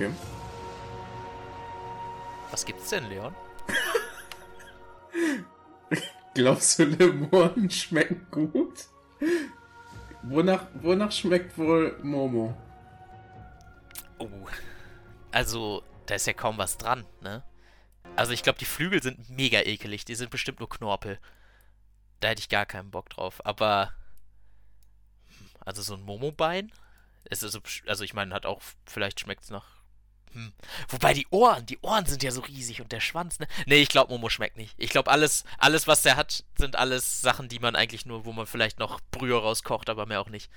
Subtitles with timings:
[0.00, 0.12] Okay.
[2.50, 3.34] Was gibt's denn, Leon?
[6.34, 8.86] Glaubst du, Limonen schmecken gut?
[10.22, 12.56] Wonach, wonach schmeckt wohl Momo?
[14.16, 14.30] Oh.
[15.32, 17.42] Also, da ist ja kaum was dran, ne?
[18.16, 20.06] Also, ich glaube, die Flügel sind mega ekelig.
[20.06, 21.18] Die sind bestimmt nur Knorpel.
[22.20, 23.44] Da hätte ich gar keinen Bock drauf.
[23.44, 23.92] Aber.
[25.58, 26.72] Also, so ein Momo-Bein?
[27.28, 28.62] Also, ich meine, hat auch.
[28.86, 29.79] Vielleicht schmeckt es nach
[30.32, 30.52] hm.
[30.88, 33.48] Wobei die Ohren, die Ohren sind ja so riesig und der Schwanz, ne?
[33.66, 34.74] Nee, ich glaube, Momo schmeckt nicht.
[34.76, 38.32] Ich glaube, alles, alles, was der hat, sind alles Sachen, die man eigentlich nur, wo
[38.32, 40.50] man vielleicht noch Brühe rauskocht, aber mehr auch nicht.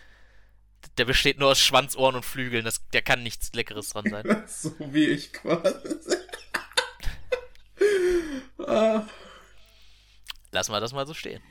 [0.97, 2.65] Der besteht nur aus Schwanz, Ohren und Flügeln.
[2.65, 4.43] Das, der kann nichts Leckeres dran sein.
[4.47, 5.73] so wie ich quasi.
[8.67, 9.07] ah.
[10.51, 11.41] Lassen wir das mal so stehen.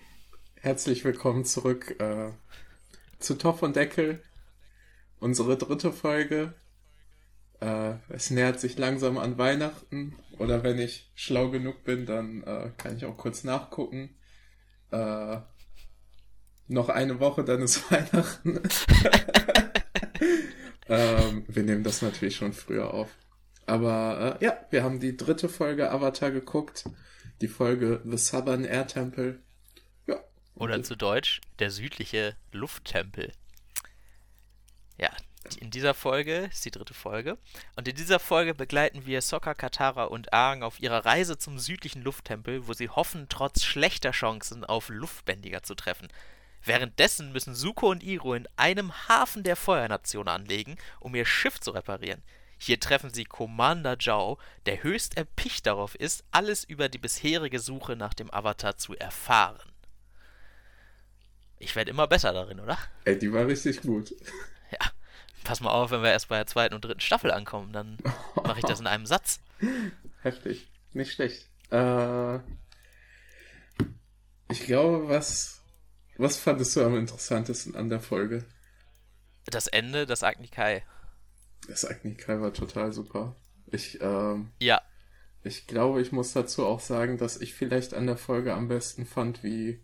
[0.60, 2.30] Herzlich willkommen zurück äh,
[3.18, 4.22] zu Topf und Deckel.
[5.18, 6.54] Unsere dritte Folge
[7.62, 10.16] äh, es nähert sich langsam an Weihnachten.
[10.38, 14.16] Oder wenn ich schlau genug bin, dann äh, kann ich auch kurz nachgucken.
[14.90, 15.38] Äh,
[16.66, 18.60] noch eine Woche, dann ist Weihnachten.
[20.88, 23.10] ähm, wir nehmen das natürlich schon früher auf.
[23.66, 26.84] Aber äh, ja, wir haben die dritte Folge Avatar geguckt.
[27.40, 29.40] Die Folge The Southern Air Temple.
[30.06, 30.16] Ja.
[30.54, 33.32] Oder zu Deutsch, der südliche Lufttempel.
[34.98, 35.10] Ja,
[35.60, 37.38] in dieser Folge, ist die dritte Folge,
[37.76, 42.02] und in dieser Folge begleiten wir Sokka, Katara und Aang auf ihrer Reise zum südlichen
[42.02, 46.08] Lufttempel, wo sie hoffen, trotz schlechter Chancen auf Luftbändiger zu treffen.
[46.64, 51.72] Währenddessen müssen Suko und Iro in einem Hafen der Feuernation anlegen, um ihr Schiff zu
[51.72, 52.22] reparieren.
[52.58, 57.96] Hier treffen sie Commander Zhao, der höchst erpicht darauf ist, alles über die bisherige Suche
[57.96, 59.72] nach dem Avatar zu erfahren.
[61.58, 62.78] Ich werde immer besser darin, oder?
[63.04, 64.14] Ey, die war richtig gut.
[65.44, 67.98] Pass mal auf, wenn wir erst bei der zweiten und dritten Staffel ankommen, dann
[68.36, 69.40] mache ich das in einem Satz.
[70.22, 70.68] Heftig.
[70.92, 71.48] Nicht schlecht.
[71.70, 72.36] Äh,
[74.50, 75.62] ich glaube, was,
[76.18, 78.44] was fandest du am interessantesten an der Folge?
[79.46, 80.84] Das Ende, das Agni Kai.
[81.66, 83.34] Das Agni Kai war total super.
[83.66, 84.80] Ich, ähm, ja.
[85.42, 89.06] Ich glaube, ich muss dazu auch sagen, dass ich vielleicht an der Folge am besten
[89.06, 89.82] fand, wie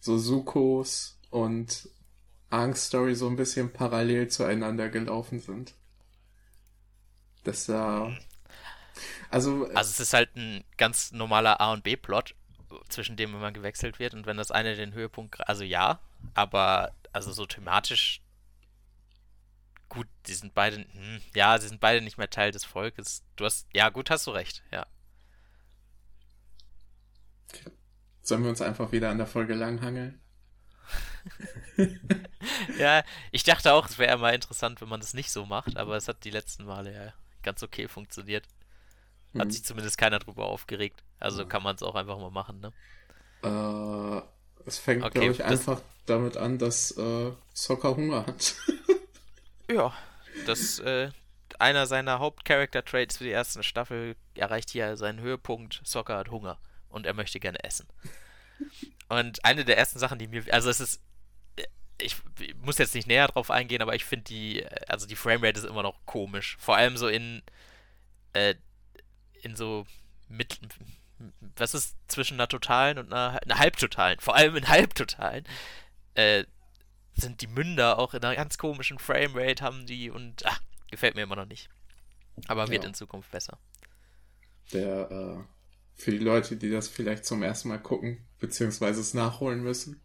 [0.00, 1.88] so Sukos und
[2.50, 5.74] Angst-Story so ein bisschen parallel zueinander gelaufen sind.
[7.44, 8.16] Das da.
[9.30, 12.34] Also, also es ist halt ein ganz normaler A und B-Plot,
[12.88, 14.14] zwischen dem immer gewechselt wird.
[14.14, 16.00] Und wenn das eine den Höhepunkt, also ja,
[16.34, 18.20] aber also so thematisch
[19.88, 23.24] gut, die sind beide, hm, ja, sie sind beide nicht mehr Teil des Volkes.
[23.36, 24.86] Du hast, ja, gut, hast du recht, ja.
[28.22, 30.20] Sollen wir uns einfach wieder an der Folge langhangeln?
[32.78, 35.96] ja, ich dachte auch, es wäre mal interessant, wenn man das nicht so macht, aber
[35.96, 38.44] es hat die letzten Male ja ganz okay funktioniert.
[39.36, 39.50] Hat mhm.
[39.50, 41.02] sich zumindest keiner drüber aufgeregt.
[41.18, 41.48] Also ja.
[41.48, 42.72] kann man es auch einfach mal machen, ne?
[43.42, 44.22] Äh,
[44.66, 48.54] es fängt, okay, glaube ich, einfach damit an, dass äh, Soccer Hunger hat.
[49.70, 49.92] ja,
[50.46, 51.10] das äh,
[51.58, 55.80] einer seiner Hauptcharakter-Traits für die erste Staffel erreicht hier seinen Höhepunkt.
[55.84, 56.58] Soccer hat Hunger
[56.88, 57.86] und er möchte gerne essen.
[59.08, 61.00] Und eine der ersten Sachen, die mir, also es ist
[62.00, 62.16] ich,
[62.62, 65.82] muss jetzt nicht näher drauf eingehen, aber ich finde die, also die Framerate ist immer
[65.82, 66.56] noch komisch.
[66.58, 67.42] Vor allem so in,
[68.32, 68.54] äh,
[69.42, 69.86] in so
[70.28, 70.58] mit,
[71.56, 75.44] was ist zwischen einer totalen und einer, einer halbtotalen, vor allem in halbtotalen,
[76.14, 76.44] äh,
[77.14, 81.22] sind die Münder auch in einer ganz komischen Framerate, haben die und, ach, gefällt mir
[81.22, 81.70] immer noch nicht.
[82.48, 82.88] Aber wird ja.
[82.88, 83.58] in Zukunft besser.
[84.72, 85.44] Der, äh,
[85.94, 90.02] für die Leute, die das vielleicht zum ersten Mal gucken, beziehungsweise es nachholen müssen,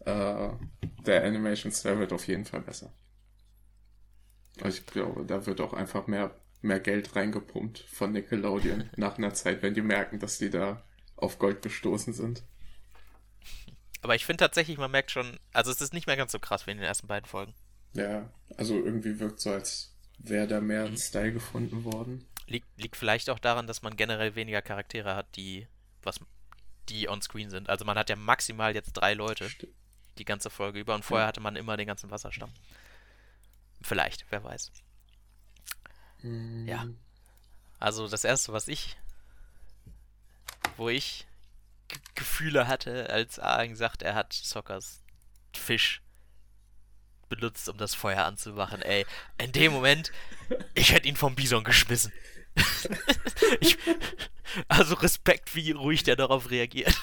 [0.00, 0.50] äh,
[1.06, 2.92] der Animation Style wird auf jeden Fall besser.
[4.66, 9.62] Ich glaube, da wird auch einfach mehr, mehr Geld reingepumpt von Nickelodeon nach einer Zeit,
[9.62, 10.84] wenn die merken, dass die da
[11.16, 12.42] auf Gold gestoßen sind.
[14.02, 16.66] Aber ich finde tatsächlich, man merkt schon, also es ist nicht mehr ganz so krass
[16.66, 17.54] wie in den ersten beiden Folgen.
[17.94, 20.98] Ja, also irgendwie wirkt so, als wäre da mehr ein mhm.
[20.98, 22.26] Style gefunden worden.
[22.46, 25.66] Liegt, liegt vielleicht auch daran, dass man generell weniger Charaktere hat, die
[26.02, 26.20] was
[26.88, 27.68] die on screen sind.
[27.68, 29.50] Also man hat ja maximal jetzt drei Leute.
[29.50, 29.74] Stimmt
[30.18, 32.52] die ganze Folge über und vorher hatte man immer den ganzen Wasserstamm.
[33.80, 34.72] Vielleicht, wer weiß.
[36.22, 36.66] Mhm.
[36.66, 36.86] Ja.
[37.78, 38.96] Also das erste, was ich,
[40.76, 41.26] wo ich
[42.14, 45.02] Gefühle hatte, als Aang sagt, er hat Sockers
[45.54, 46.02] Fisch
[47.28, 49.06] benutzt, um das Feuer anzumachen, ey.
[49.38, 50.12] In dem Moment,
[50.74, 52.12] ich hätte ihn vom Bison geschmissen.
[53.60, 53.78] ich,
[54.66, 56.98] also Respekt, wie ruhig der darauf reagiert.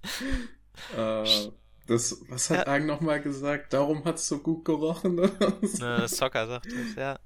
[0.96, 1.50] äh,
[1.90, 2.72] das, was hat ja.
[2.72, 3.72] Aang nochmal gesagt?
[3.72, 5.18] Darum hat es so gut gerochen?
[5.18, 5.84] Oder so?
[5.84, 7.18] Ne, Soccer sagt das, ja.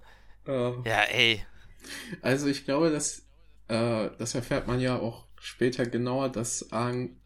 [0.48, 1.44] Uh, ja, ey.
[2.22, 3.26] Also ich glaube, dass
[3.68, 7.20] äh, das erfährt man ja auch später genauer, dass Aang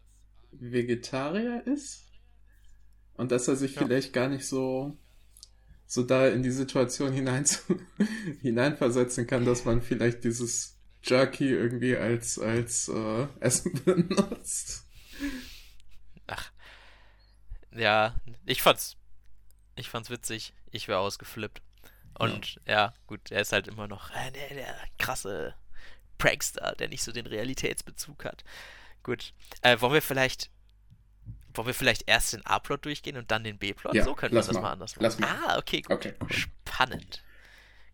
[0.51, 2.07] Vegetarier ist
[3.13, 3.83] und dass er sich ja.
[3.83, 4.97] vielleicht gar nicht so
[5.85, 7.61] so da in die Situation hinein zu,
[8.41, 14.83] hineinversetzen kann, dass man vielleicht dieses Jerky irgendwie als als äh, Essen benutzt.
[17.71, 18.97] Ja, ich fand's
[19.75, 20.53] ich fand's witzig.
[20.71, 21.61] Ich wäre ausgeflippt.
[22.17, 22.73] Und ja.
[22.73, 22.93] ja.
[23.07, 25.55] gut, er ist halt immer noch äh, der, der krasse
[26.17, 28.43] Prankster, der nicht so den Realitätsbezug hat.
[29.03, 29.33] Gut.
[29.61, 30.49] Äh, wollen wir vielleicht
[31.53, 33.95] wollen wir vielleicht erst den A-Plot durchgehen und dann den B-Plot?
[33.95, 35.21] Ja, so könnten wir das mal, mal anders machen.
[35.21, 35.27] Mal.
[35.47, 35.95] Ah, okay, gut.
[35.95, 36.13] Okay.
[36.29, 37.23] Spannend.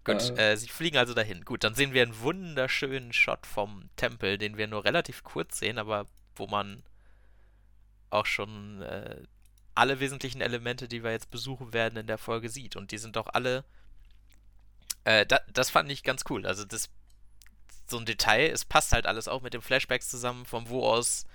[0.03, 1.45] Gut, äh, äh, sie fliegen also dahin.
[1.45, 5.77] Gut, dann sehen wir einen wunderschönen Shot vom Tempel, den wir nur relativ kurz sehen,
[5.77, 6.05] aber
[6.35, 6.83] wo man
[8.09, 9.23] auch schon äh,
[9.75, 12.75] alle wesentlichen Elemente, die wir jetzt besuchen werden, in der Folge sieht.
[12.75, 13.63] Und die sind doch alle.
[15.03, 16.45] Äh, da, das fand ich ganz cool.
[16.45, 16.89] Also, das
[17.87, 21.25] so ein Detail, es passt halt alles auch mit den Flashbacks zusammen, von wo aus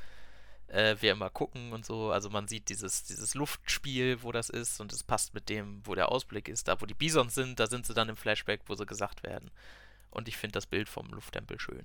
[0.68, 2.10] äh, wir immer gucken und so.
[2.10, 5.94] Also man sieht dieses, dieses Luftspiel, wo das ist und es passt mit dem, wo
[5.94, 6.68] der Ausblick ist.
[6.68, 9.50] Da, wo die Bisons sind, da sind sie dann im Flashback, wo sie gesagt werden.
[10.10, 11.84] Und ich finde das Bild vom Lufttempel schön.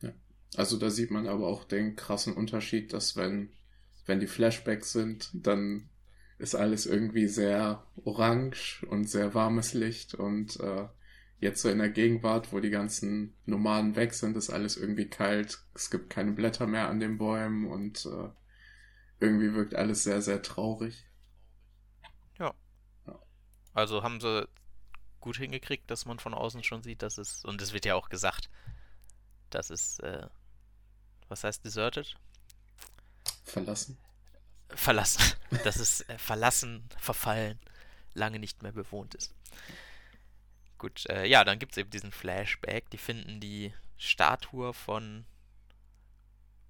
[0.00, 0.12] Ja.
[0.56, 3.50] Also da sieht man aber auch den krassen Unterschied, dass wenn,
[4.06, 5.88] wenn die Flashbacks sind, dann
[6.38, 10.88] ist alles irgendwie sehr orange und sehr warmes Licht und äh,
[11.38, 15.58] jetzt so in der Gegenwart, wo die ganzen Nomaden weg sind, ist alles irgendwie kalt.
[15.74, 18.28] Es gibt keine Blätter mehr an den Bäumen und äh,
[19.18, 21.04] irgendwie wirkt alles sehr, sehr traurig.
[22.38, 22.54] Ja.
[23.06, 23.18] ja.
[23.74, 24.48] Also haben sie
[25.20, 28.08] gut hingekriegt, dass man von außen schon sieht, dass es, und es wird ja auch
[28.08, 28.50] gesagt,
[29.50, 30.26] dass es, äh,
[31.28, 32.16] was heißt deserted?
[33.52, 33.98] Verlassen.
[34.70, 35.22] Verlassen.
[35.64, 37.58] dass es äh, verlassen, verfallen,
[38.14, 39.34] lange nicht mehr bewohnt ist.
[40.78, 42.88] Gut, äh, ja, dann gibt es eben diesen Flashback.
[42.90, 45.26] Die finden die Statue von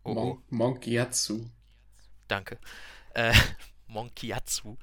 [0.02, 1.48] oh, Mon Monkiatsu.
[2.26, 2.58] Danke.
[3.14, 3.32] Äh,
[3.86, 4.76] Monkiatsu.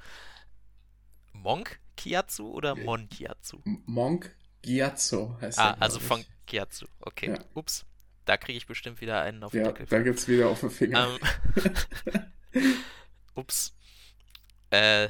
[1.33, 3.59] Monk Kiatsu oder Monkiatsu?
[3.85, 6.85] Monk Giatsu heißt Ah, also von Kiatsu.
[7.01, 7.31] Okay.
[7.31, 7.39] Ja.
[7.53, 7.85] Ups.
[8.29, 9.87] Da kriege ich bestimmt wieder einen auf den ja, Deckel.
[9.87, 11.17] Da gibt's wieder auf den Finger.
[12.53, 12.73] Ähm,
[13.33, 13.75] ups.
[14.69, 15.09] Äh,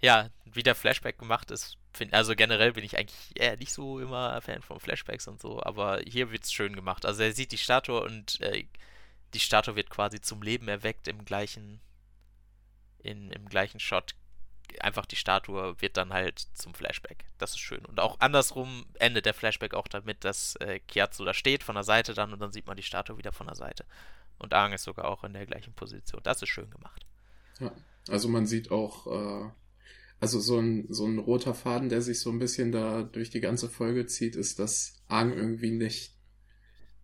[0.00, 4.00] ja, wie der Flashback gemacht ist, find, also generell bin ich eigentlich eher nicht so
[4.00, 7.06] immer Fan von Flashbacks und so, aber hier wird es schön gemacht.
[7.06, 8.64] Also er sieht die Statue und äh,
[9.34, 11.80] die Statue wird quasi zum Leben erweckt im gleichen,
[12.98, 14.16] in, im gleichen Shot.
[14.80, 17.24] Einfach die Statue wird dann halt zum Flashback.
[17.38, 17.84] Das ist schön.
[17.84, 21.84] Und auch andersrum endet der Flashback auch damit, dass äh, Kiatsu da steht von der
[21.84, 23.84] Seite dann und dann sieht man die Statue wieder von der Seite.
[24.38, 26.20] Und Aang ist sogar auch in der gleichen Position.
[26.22, 27.06] Das ist schön gemacht.
[27.60, 27.72] Ja,
[28.08, 29.50] also man sieht auch äh,
[30.20, 33.40] also so ein, so ein roter Faden, der sich so ein bisschen da durch die
[33.40, 36.14] ganze Folge zieht, ist, dass Aang irgendwie nicht.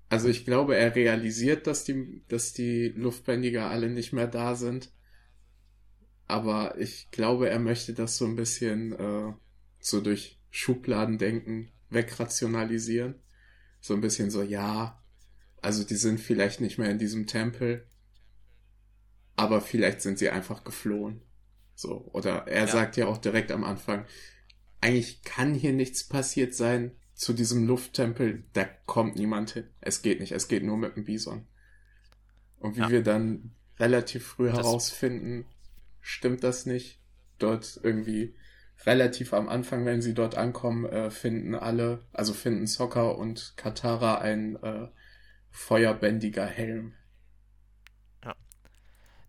[0.09, 4.91] Also ich glaube, er realisiert, dass die, dass die Luftbändiger alle nicht mehr da sind.
[6.27, 9.33] Aber ich glaube, er möchte das so ein bisschen äh,
[9.79, 13.17] so durch Schubladendenken wegrationalisieren.
[13.81, 15.03] So ein bisschen so, ja,
[15.61, 17.87] also die sind vielleicht nicht mehr in diesem Tempel,
[19.37, 21.23] aber vielleicht sind sie einfach geflohen.
[21.75, 22.67] So, oder er ja.
[22.67, 24.07] sagt ja auch direkt am Anfang,
[24.81, 29.69] eigentlich kann hier nichts passiert sein zu diesem Lufttempel, da kommt niemand hin.
[29.81, 31.47] Es geht nicht, es geht nur mit dem Bison.
[32.59, 32.91] Und wie ja.
[32.91, 35.47] wir dann relativ früh das herausfinden,
[36.05, 37.01] stimmt das nicht.
[37.39, 38.37] Dort irgendwie
[38.85, 44.19] relativ am Anfang, wenn sie dort ankommen, äh, finden alle, also finden Soccer und Katara
[44.19, 44.89] ein äh,
[45.51, 46.95] feuerbändiger Helm.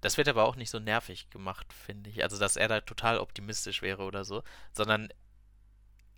[0.02, 2.22] Das wird aber auch nicht so nervig gemacht, finde ich.
[2.22, 5.10] Also, dass er da total optimistisch wäre oder so, sondern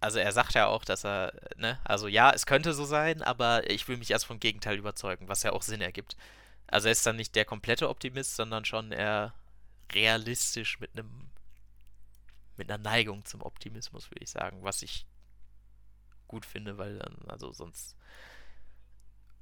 [0.02, 3.70] also er sagt ja auch, dass er, ne, also ja, es könnte so sein, aber
[3.70, 6.18] ich will mich erst vom Gegenteil überzeugen, was ja auch Sinn ergibt.
[6.68, 9.34] Also er ist dann nicht der komplette Optimist, sondern schon eher
[9.94, 11.30] realistisch mit einem,
[12.58, 15.06] mit einer Neigung zum Optimismus, würde ich sagen, was ich
[16.28, 17.96] gut finde, weil dann, also sonst,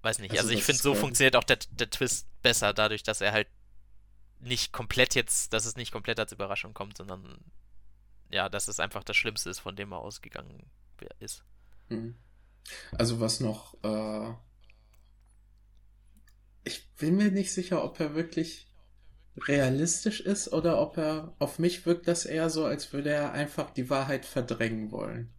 [0.02, 3.22] weiß nicht, also, also ich finde, so funktioniert auch der, der Twist besser, dadurch, dass
[3.22, 3.48] er halt
[4.40, 7.40] nicht komplett jetzt, dass es nicht komplett als Überraschung kommt, sondern
[8.30, 10.70] ja, dass es einfach das Schlimmste ist, von dem er ausgegangen
[11.20, 11.44] ist.
[11.90, 12.16] Mhm.
[12.92, 14.34] Also was noch, äh,
[16.64, 18.68] ich bin mir nicht sicher, ob er wirklich
[19.38, 23.72] realistisch ist oder ob er, auf mich wirkt das eher so, als würde er einfach
[23.72, 25.34] die Wahrheit verdrängen wollen.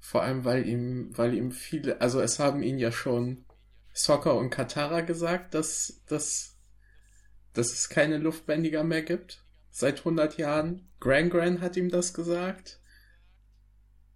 [0.00, 3.44] Vor allem, weil ihm, weil ihm viele, also es haben ihn ja schon
[3.92, 6.58] Soccer und Katara gesagt, dass, dass
[7.58, 9.42] dass es keine Luftbändiger mehr gibt.
[9.70, 10.88] Seit 100 Jahren.
[11.00, 12.80] Gran Gran hat ihm das gesagt.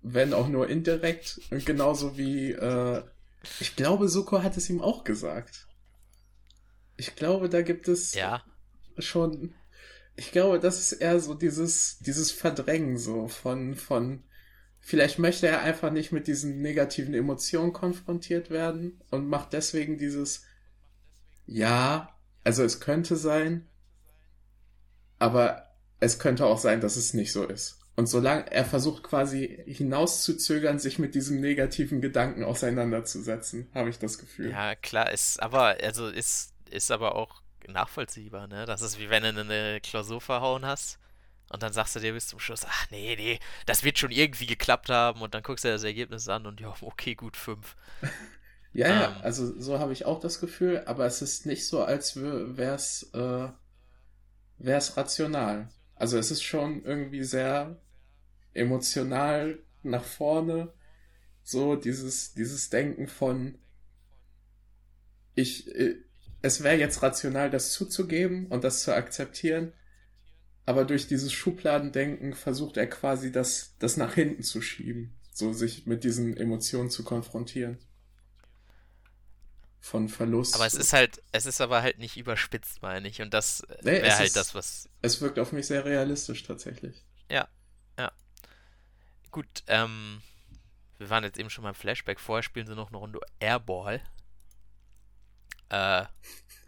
[0.04, 1.40] wenn auch nur indirekt.
[1.50, 3.02] Genauso wie, äh,
[3.61, 5.68] ich glaube, Suko hat es ihm auch gesagt.
[7.02, 8.44] Ich glaube, da gibt es ja.
[8.97, 9.54] schon.
[10.14, 14.23] Ich glaube, das ist eher so dieses, dieses Verdrängen so von, von,
[14.78, 20.44] vielleicht möchte er einfach nicht mit diesen negativen Emotionen konfrontiert werden und macht deswegen dieses,
[21.44, 23.66] ja, also es könnte sein,
[25.18, 27.80] aber es könnte auch sein, dass es nicht so ist.
[27.97, 34.18] Und solange er versucht quasi hinauszuzögern, sich mit diesem negativen Gedanken auseinanderzusetzen, habe ich das
[34.18, 34.50] Gefühl.
[34.50, 38.66] Ja, klar, ist aber, also ist, ist aber auch nachvollziehbar, ne?
[38.66, 40.98] Das ist wie wenn du eine Klausur verhauen hast
[41.50, 44.46] und dann sagst du dir bis zum Schluss, ach nee, nee, das wird schon irgendwie
[44.46, 47.76] geklappt haben und dann guckst du dir das Ergebnis an und ja, okay, gut, fünf.
[48.72, 51.84] ja, ähm, ja, also so habe ich auch das Gefühl, aber es ist nicht so,
[51.84, 53.48] als wäre es äh,
[54.58, 55.68] wär's rational.
[55.94, 57.76] Also es ist schon irgendwie sehr
[58.54, 60.72] emotional nach vorne.
[61.44, 63.58] So dieses, dieses Denken von
[65.34, 65.96] ich, äh,
[66.42, 69.72] es wäre jetzt rational, das zuzugeben und das zu akzeptieren,
[70.66, 75.87] aber durch dieses Schubladendenken versucht er quasi das, das nach hinten zu schieben, so sich
[75.87, 77.78] mit diesen Emotionen zu konfrontieren.
[79.80, 80.54] Von Verlust.
[80.54, 83.20] Aber es ist halt, es ist aber halt nicht überspitzt, meine ich.
[83.20, 84.88] Und das nee, wäre halt ist, das, was.
[85.00, 87.04] Es wirkt auf mich sehr realistisch tatsächlich.
[87.28, 87.49] Ja,
[87.99, 88.12] ja.
[89.32, 90.22] Gut, ähm,
[90.99, 92.20] wir waren jetzt eben schon beim Flashback.
[92.20, 94.00] Vorher spielen sie noch eine Runde Airball.
[95.72, 96.04] Äh,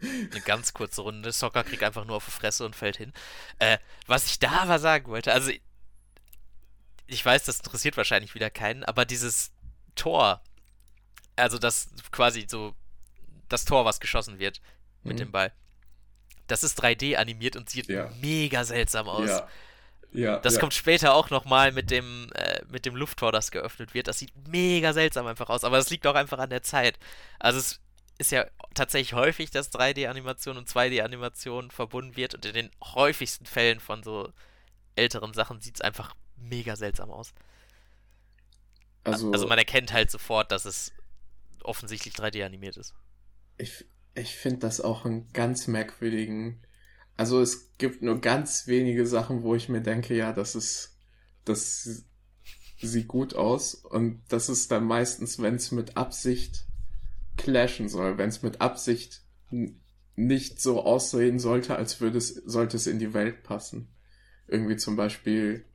[0.01, 1.31] eine ganz kurze Runde.
[1.31, 3.13] Soccer kriegt einfach nur auf die Fresse und fällt hin.
[3.59, 5.51] Äh, was ich da aber sagen wollte, also
[7.07, 9.51] ich weiß, das interessiert wahrscheinlich wieder keinen, aber dieses
[9.95, 10.41] Tor,
[11.35, 12.75] also das quasi so
[13.47, 14.59] das Tor, was geschossen wird
[15.03, 15.19] mit mhm.
[15.19, 15.53] dem Ball,
[16.47, 18.11] das ist 3D animiert und sieht ja.
[18.21, 19.29] mega seltsam aus.
[19.29, 19.47] Ja.
[20.11, 20.59] Ja, das ja.
[20.61, 24.07] kommt später auch nochmal mit dem, äh, mit dem Lufttor, das geöffnet wird.
[24.07, 26.97] Das sieht mega seltsam einfach aus, aber das liegt auch einfach an der Zeit.
[27.37, 27.81] Also es
[28.17, 33.79] ist ja tatsächlich häufig, dass 3D-Animation und 2D-Animation verbunden wird und in den häufigsten Fällen
[33.79, 34.31] von so
[34.95, 37.33] älteren Sachen sieht es einfach mega seltsam aus.
[39.03, 40.91] Also, also man erkennt halt sofort, dass es
[41.63, 42.93] offensichtlich 3D animiert ist.
[43.57, 46.61] Ich, ich finde das auch einen ganz merkwürdigen.
[47.17, 50.97] Also es gibt nur ganz wenige Sachen, wo ich mir denke, ja, das ist,
[51.43, 52.05] das
[52.81, 56.65] sieht gut aus und das ist dann meistens, wenn es mit Absicht
[57.37, 59.21] clashen soll, wenn es mit Absicht
[60.15, 63.89] nicht so aussehen sollte, als würde es, sollte es in die Welt passen.
[64.47, 65.65] Irgendwie zum Beispiel,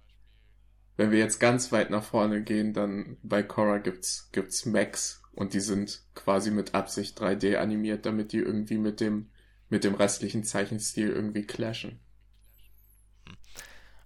[0.97, 5.55] wenn wir jetzt ganz weit nach vorne gehen, dann bei Korra gibt's, gibt's Max und
[5.55, 9.31] die sind quasi mit Absicht 3D animiert, damit die irgendwie mit dem,
[9.69, 12.01] mit dem restlichen Zeichenstil irgendwie clashen.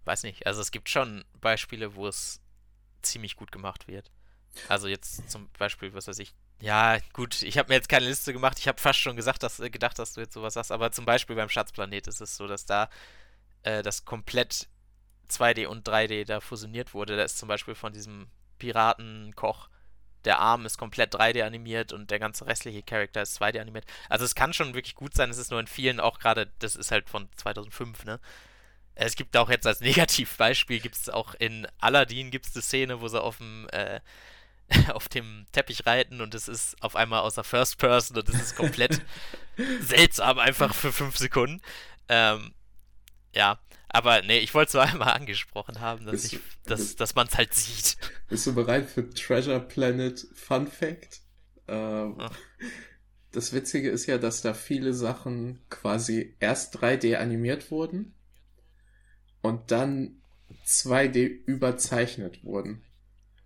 [0.04, 2.40] Weiß nicht, also es gibt schon Beispiele, wo es
[3.02, 4.10] ziemlich gut gemacht wird.
[4.68, 6.34] Also jetzt zum Beispiel, was weiß ich,
[6.64, 8.58] ja, gut, ich habe mir jetzt keine Liste gemacht.
[8.58, 10.72] Ich habe fast schon gesagt, dass, äh, gedacht, dass du jetzt sowas sagst.
[10.72, 12.88] Aber zum Beispiel beim Schatzplanet ist es so, dass da
[13.64, 14.68] äh, das komplett
[15.28, 17.16] 2D und 3D da fusioniert wurde.
[17.16, 18.28] Da ist zum Beispiel von diesem
[18.58, 19.68] Piratenkoch
[20.24, 23.84] der Arm ist komplett 3D animiert und der ganze restliche Charakter ist 2D animiert.
[24.08, 25.28] Also es kann schon wirklich gut sein.
[25.28, 28.20] Es ist nur in vielen auch gerade, das ist halt von 2005, ne?
[28.94, 33.00] Es gibt auch jetzt als Negativbeispiel, gibt es auch in Aladdin gibt es eine Szene,
[33.02, 34.00] wo sie auf dem äh,
[34.92, 38.56] auf dem Teppich reiten und es ist auf einmal außer First Person und es ist
[38.56, 39.00] komplett
[39.80, 41.60] seltsam, einfach für fünf Sekunden.
[42.08, 42.52] Ähm,
[43.34, 47.26] ja, aber nee, ich wollte es nur einmal angesprochen haben, dass, ich, dass, dass man
[47.26, 47.96] es halt sieht.
[48.28, 51.20] Bist du bereit für Treasure Planet Fun Fact?
[51.68, 52.18] Ähm,
[53.32, 58.14] das Witzige ist ja, dass da viele Sachen quasi erst 3D animiert wurden
[59.42, 60.22] und dann
[60.66, 62.82] 2D überzeichnet wurden.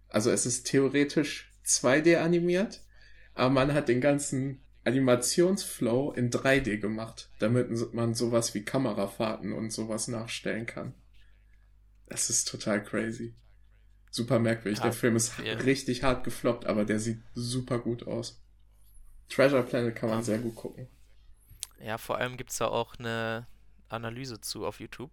[0.08, 2.82] Also es ist theoretisch 2D animiert,
[3.34, 9.70] aber man hat den ganzen Animationsflow in 3D gemacht, damit man sowas wie Kamerafahrten und
[9.70, 10.94] sowas nachstellen kann.
[12.06, 13.34] Das ist total crazy.
[14.10, 14.78] Super merkwürdig.
[14.78, 15.52] Ja, der Film ist ja.
[15.54, 18.40] richtig hart gefloppt, aber der sieht super gut aus.
[19.28, 20.24] Treasure Planet kann man ja.
[20.24, 20.88] sehr gut gucken.
[21.80, 23.46] Ja, vor allem gibt es da auch eine
[23.90, 25.10] Analyse zu auf YouTube,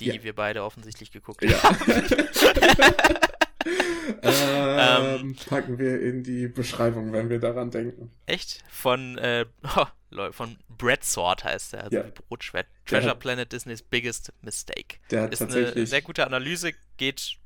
[0.00, 1.78] die wir beide offensichtlich geguckt haben.
[4.22, 8.10] ähm, packen wir in die Beschreibung, wenn wir daran denken.
[8.26, 8.62] Echt?
[8.68, 12.04] Von, äh, oh, von Brad Sword heißt er, also ja.
[12.28, 12.66] Brotschwert.
[12.86, 14.98] Treasure hat, Planet Disney's Biggest Mistake.
[15.10, 17.38] Der hat ist tatsächlich, eine sehr gute Analyse, geht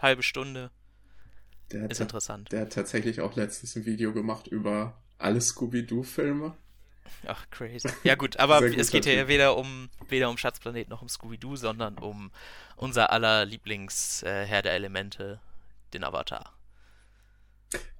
[0.00, 0.70] halbe Stunde.
[1.72, 2.52] Der ist interessant.
[2.52, 6.54] Der hat tatsächlich auch letztens ein Video gemacht über alle Scooby-Doo-Filme.
[7.26, 7.88] Ach, crazy.
[8.04, 11.98] Ja gut, aber es geht ja weder um, weder um Schatzplanet noch um Scooby-Doo, sondern
[11.98, 12.30] um
[12.76, 15.40] unser aller Lieblings-Herr äh, der Elemente,
[15.92, 16.52] den Avatar.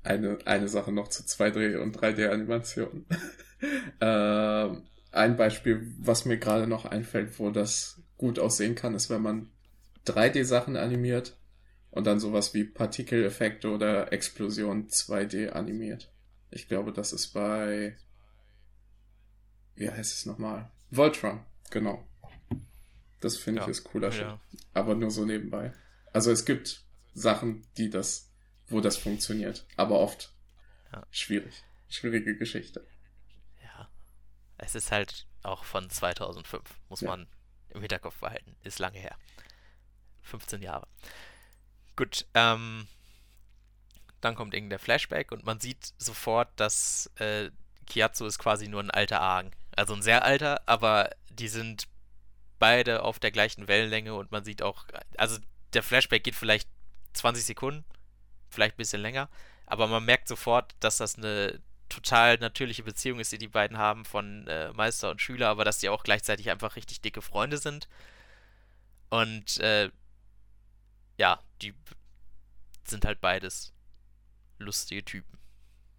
[0.02, 3.06] Eine, eine Sache noch zu 2D- und 3D-Animationen.
[4.00, 4.68] äh,
[5.12, 9.50] ein Beispiel, was mir gerade noch einfällt, wo das gut aussehen kann, ist, wenn man
[10.06, 11.36] 3D-Sachen animiert
[11.90, 16.12] und dann sowas wie Partikeleffekte oder Explosion 2D animiert.
[16.50, 17.96] Ich glaube, das ist bei.
[19.76, 20.70] Wie heißt es nochmal?
[20.90, 22.06] Voltron, genau.
[23.20, 24.38] Das finde ja, ich ist cooler ja.
[24.50, 24.60] Shit.
[24.74, 25.72] Aber nur so nebenbei.
[26.12, 26.82] Also es gibt
[27.14, 28.30] Sachen, die das,
[28.68, 30.32] wo das funktioniert, aber oft
[30.92, 31.06] ja.
[31.10, 31.62] schwierig.
[31.88, 32.86] Schwierige Geschichte.
[33.62, 33.88] Ja.
[34.58, 37.26] Es ist halt auch von 2005, muss man
[37.70, 38.56] im Hinterkopf behalten.
[38.64, 39.16] Ist lange her.
[40.22, 40.88] 15 Jahre.
[41.94, 42.88] Gut, ähm,
[44.20, 47.50] dann kommt irgendein Flashback und man sieht sofort, dass äh,
[47.86, 49.52] Kiatsu ist quasi nur ein alter Argen.
[49.76, 51.86] Also ein sehr alter, aber die sind
[52.58, 54.86] beide auf der gleichen Wellenlänge und man sieht auch,
[55.18, 55.38] also
[55.74, 56.68] der Flashback geht vielleicht
[57.12, 57.84] 20 Sekunden,
[58.48, 59.28] vielleicht ein bisschen länger,
[59.66, 64.04] aber man merkt sofort, dass das eine total natürliche Beziehung ist, die die beiden haben
[64.04, 67.88] von äh, Meister und Schüler, aber dass die auch gleichzeitig einfach richtig dicke Freunde sind.
[69.08, 69.90] Und äh,
[71.16, 71.74] ja, die
[72.84, 73.72] sind halt beides
[74.58, 75.38] lustige Typen.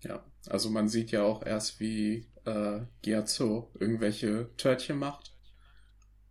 [0.02, 5.34] Ja, also man sieht ja auch erst, wie äh, Gyatso irgendwelche Törtchen macht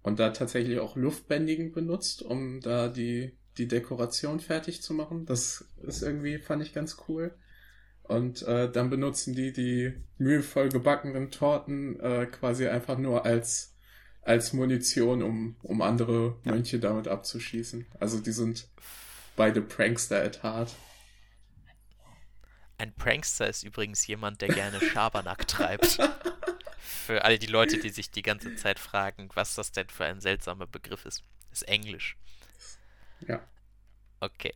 [0.02, 5.26] und da tatsächlich auch Luftbändigen benutzt, um da die, die Dekoration fertig zu machen.
[5.26, 7.35] Das ist irgendwie, fand ich ganz cool.
[8.04, 13.75] Und äh, dann benutzen die die mühevoll gebackenen Torten äh, quasi einfach nur als,
[14.23, 16.52] als Munition, um, um andere ja.
[16.52, 17.87] Mönche damit abzuschießen.
[17.99, 18.68] Also die sind
[19.35, 20.73] beide Prankster at heart.
[22.78, 25.99] Ein Prankster ist übrigens jemand, der gerne Schabernack treibt.
[26.78, 30.21] Für alle die Leute, die sich die ganze Zeit fragen, was das denn für ein
[30.21, 31.23] seltsamer Begriff ist.
[31.52, 32.16] Ist Englisch.
[33.21, 33.40] Ja.
[34.20, 34.55] Okay.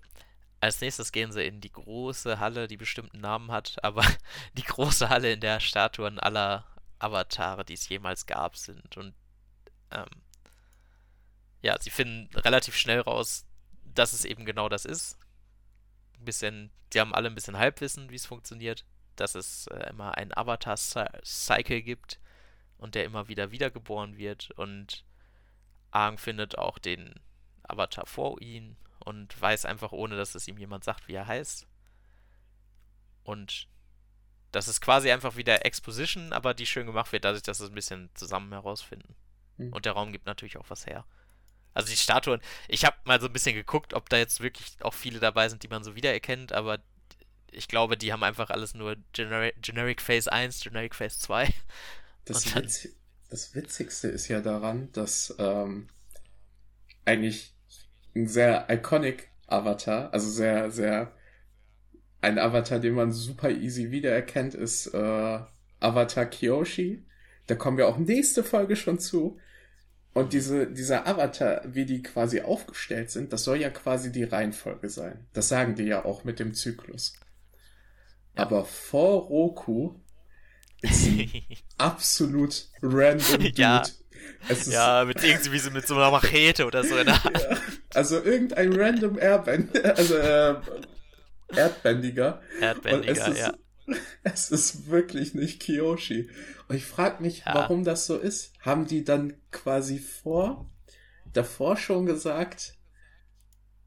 [0.60, 4.04] Als nächstes gehen sie in die große Halle, die bestimmten Namen hat, aber
[4.54, 6.66] die große Halle, in der Statuen aller
[6.98, 8.96] Avatare, die es jemals gab, sind.
[8.96, 9.14] Und
[9.90, 10.08] ähm,
[11.62, 13.46] ja, sie finden relativ schnell raus,
[13.84, 15.18] dass es eben genau das ist.
[16.20, 18.84] Ein bisschen, die haben alle ein bisschen Halbwissen, wie es funktioniert,
[19.16, 22.20] dass es äh, immer einen Avatar-Cycle gibt
[22.78, 24.50] und der immer wieder wiedergeboren wird.
[24.52, 25.04] Und
[25.90, 27.14] Aang findet auch den
[27.62, 31.66] Avatar vor ihm und weiß einfach, ohne dass es ihm jemand sagt, wie er heißt.
[33.24, 33.68] Und
[34.52, 37.74] das ist quasi einfach wieder Exposition, aber die schön gemacht wird, dadurch, dass es ein
[37.74, 39.14] bisschen zusammen herausfinden.
[39.56, 39.72] Mhm.
[39.72, 41.04] Und der Raum gibt natürlich auch was her.
[41.74, 44.94] Also die Statuen, ich habe mal so ein bisschen geguckt, ob da jetzt wirklich auch
[44.94, 46.78] viele dabei sind, die man so wiedererkennt, aber
[47.52, 51.48] ich glaube, die haben einfach alles nur Generic, Generic Phase 1, Generic Phase 2.
[52.24, 52.88] Das, Witz,
[53.28, 55.88] das Witzigste ist ja daran, dass ähm,
[57.04, 57.54] eigentlich
[58.14, 61.12] ein sehr iconic Avatar, also sehr, sehr
[62.20, 65.38] ein Avatar, den man super easy wiedererkennt, ist äh,
[65.80, 67.04] Avatar Kyoshi.
[67.46, 69.38] Da kommen wir auch nächste Folge schon zu.
[70.12, 74.90] Und diese, dieser Avatar, wie die quasi aufgestellt sind, das soll ja quasi die Reihenfolge
[74.90, 75.26] sein.
[75.32, 77.14] Das sagen die ja auch mit dem Zyklus.
[78.36, 78.42] Ja.
[78.42, 80.00] Aber vor Roku
[80.82, 81.30] ist ein
[81.78, 83.52] absolut random Dude.
[83.56, 83.82] Ja,
[84.66, 86.98] ja mit irgendwie so mit so einer Machete oder so.
[86.98, 87.20] Ja,
[87.94, 90.56] also irgendein random Airband, also äh,
[91.54, 92.42] Erdbändiger.
[92.60, 93.54] Erdbändiger, ist, ja.
[94.22, 96.30] Es ist wirklich nicht Kiyoshi.
[96.68, 97.54] Und ich frage mich, ja.
[97.54, 98.52] warum das so ist.
[98.60, 100.70] Haben die dann quasi vor,
[101.32, 102.76] davor schon gesagt,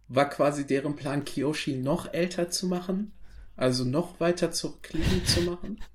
[0.08, 3.14] war quasi deren Plan, Kiyoshi noch älter zu machen?
[3.56, 5.84] Also noch weiter zurückliegen zu machen?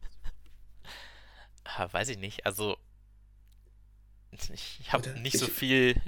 [1.93, 2.47] weiß ich nicht.
[2.47, 2.77] Also,
[4.53, 6.01] ich habe nicht ich, so viel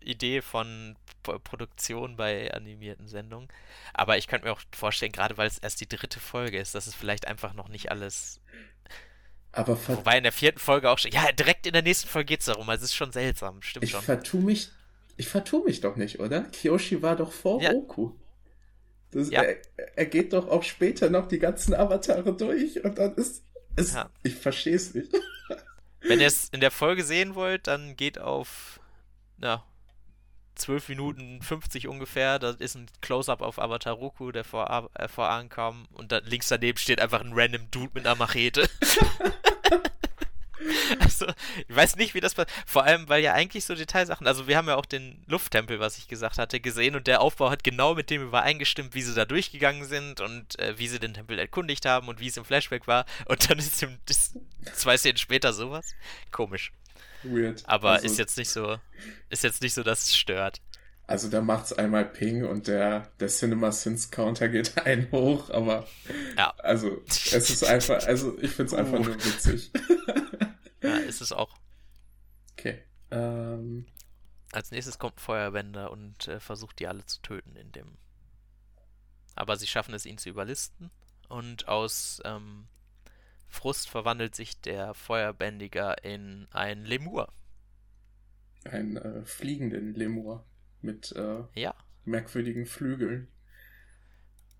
[0.00, 0.96] Idee von
[1.38, 3.48] Produktion bei animierten Sendungen.
[3.92, 6.86] Aber ich könnte mir auch vorstellen, gerade weil es erst die dritte Folge ist, dass
[6.86, 8.40] es vielleicht einfach noch nicht alles.
[9.52, 11.10] Aber Wobei in der vierten Folge auch schon.
[11.12, 12.68] Ja, direkt in der nächsten Folge geht es darum.
[12.68, 14.02] Also es ist schon seltsam, stimmt ich schon.
[14.02, 14.70] Vertu mich,
[15.16, 16.42] ich vertue mich doch nicht, oder?
[16.42, 17.70] Kyoshi war doch vor ja.
[17.70, 18.12] Roku.
[19.10, 19.42] Das, ja.
[19.42, 19.56] er,
[19.96, 23.42] er, geht doch auch später noch die ganzen Avatare durch und dann ist
[23.76, 23.94] es.
[23.94, 24.10] Ja.
[24.22, 25.10] Ich verstehe es nicht.
[26.00, 28.78] Wenn ihr es in der Folge sehen wollt, dann geht auf
[29.38, 29.64] na,
[30.58, 32.38] 12 Minuten 50 ungefähr.
[32.38, 35.86] Da ist ein Close-Up auf Avatar Roku, der vor, äh, vor ankam.
[35.92, 38.68] Und da, links daneben steht einfach ein random Dude mit einer Machete.
[41.00, 41.26] also,
[41.66, 42.54] ich weiß nicht, wie das passiert.
[42.66, 44.26] Vor allem, weil ja eigentlich so Detailsachen.
[44.26, 46.96] Also, wir haben ja auch den Lufttempel, was ich gesagt hatte, gesehen.
[46.96, 50.78] Und der Aufbau hat genau mit dem übereingestimmt, wie sie da durchgegangen sind und äh,
[50.78, 53.06] wie sie den Tempel erkundigt haben und wie es im Flashback war.
[53.26, 54.36] Und dann ist, im, ist
[54.74, 55.94] zwei Szenen später sowas.
[56.30, 56.72] Komisch.
[57.22, 57.62] Weird.
[57.66, 58.78] Aber also, ist jetzt nicht so,
[59.30, 60.60] ist jetzt nicht so, dass es stört.
[61.06, 65.86] Also da macht's einmal Ping und der, der Cinema Sins Counter geht ein hoch, aber
[66.36, 66.52] ja.
[66.58, 69.04] also es ist einfach, also ich find's einfach uh.
[69.04, 69.70] nur witzig.
[70.82, 71.56] ja, ist es auch.
[72.52, 72.82] Okay.
[73.10, 73.86] Ähm.
[74.52, 77.96] Als nächstes kommt ein Feuerwender und äh, versucht die alle zu töten in dem.
[79.34, 80.90] Aber sie schaffen es, ihn zu überlisten
[81.28, 82.66] und aus ähm,
[83.48, 87.32] Frust verwandelt sich der Feuerbändiger in ein Lemur.
[88.64, 90.44] Ein äh, fliegenden Lemur
[90.82, 91.74] mit äh, ja.
[92.04, 93.28] merkwürdigen Flügeln.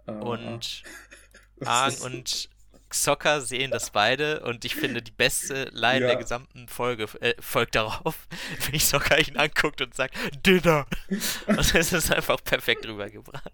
[0.07, 0.83] Äh, und
[1.65, 2.49] Aang und
[2.91, 6.07] Xocker sehen das beide und ich finde, die beste Line ja.
[6.09, 8.27] der gesamten Folge äh, folgt darauf,
[8.65, 10.87] wenn ich Xocker ihn anguckt und sagt, Dinner!
[11.47, 13.53] Und es ist einfach perfekt rübergebracht.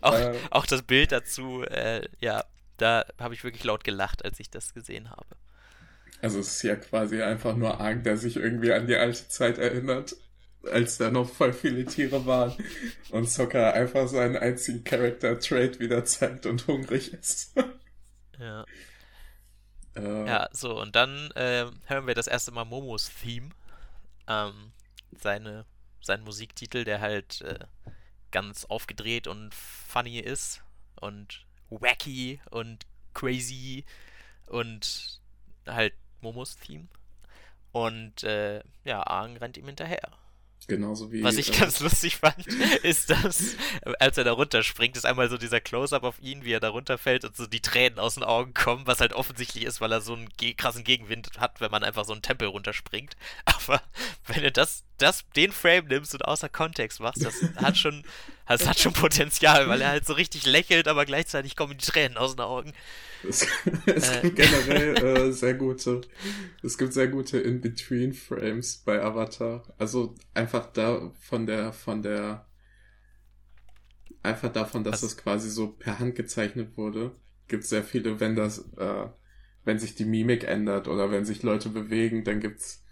[0.00, 2.44] Auch, äh, auch das Bild dazu, äh, ja,
[2.76, 5.36] da habe ich wirklich laut gelacht, als ich das gesehen habe.
[6.20, 9.58] Also es ist ja quasi einfach nur Aang, der sich irgendwie an die alte Zeit
[9.58, 10.16] erinnert
[10.70, 12.54] als da noch voll viele Tiere waren
[13.10, 17.54] und Soccer einfach seinen einzigen Character-Trait wieder zeigt und hungrig ist.
[18.38, 18.64] ja.
[19.96, 23.50] Äh, ja, so, und dann äh, hören wir das erste Mal Momos Theme.
[24.26, 24.72] Ähm,
[25.20, 25.66] seine,
[26.00, 27.58] sein Musiktitel, der halt äh,
[28.30, 30.62] ganz aufgedreht und funny ist
[31.00, 31.46] und
[31.80, 33.84] wacky und crazy
[34.46, 35.20] und
[35.66, 36.88] halt Momos Theme.
[37.72, 40.12] Und äh, ja, Aang rennt ihm hinterher.
[40.66, 41.22] Genauso wie.
[41.22, 42.46] Was ich äh, ganz lustig fand,
[42.82, 43.56] ist, dass,
[43.98, 47.24] als er da runterspringt, ist einmal so dieser Close-Up auf ihn, wie er da runterfällt
[47.24, 50.14] und so die Tränen aus den Augen kommen, was halt offensichtlich ist, weil er so
[50.14, 53.16] einen krassen Gegenwind hat, wenn man einfach so einen Tempel runterspringt.
[53.44, 53.82] Aber
[54.26, 58.04] wenn du das, das, den Frame nimmst und außer Kontext machst, das hat schon,
[58.46, 62.16] das hat schon Potenzial, weil er halt so richtig lächelt, aber gleichzeitig kommen die Tränen
[62.16, 62.72] aus den Augen.
[63.28, 63.46] Es,
[63.86, 64.20] es äh.
[64.22, 66.02] gibt generell äh, sehr gute,
[66.62, 69.74] es gibt sehr gute In-Between-Frames bei Avatar.
[69.78, 72.46] Also einfach da von der, von der,
[74.22, 77.12] einfach davon, dass das quasi so per Hand gezeichnet wurde,
[77.48, 79.06] gibt sehr viele, wenn das, äh,
[79.64, 82.83] wenn sich die Mimik ändert oder wenn sich Leute bewegen, dann gibt's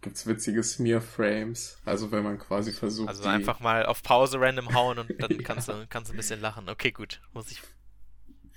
[0.00, 1.78] gibt's witzige Smear-Frames.
[1.84, 3.08] Also wenn man quasi versucht.
[3.08, 6.40] Also einfach mal auf Pause random hauen und dann kannst du kannst du ein bisschen
[6.40, 6.68] lachen.
[6.68, 7.60] Okay, gut, muss ich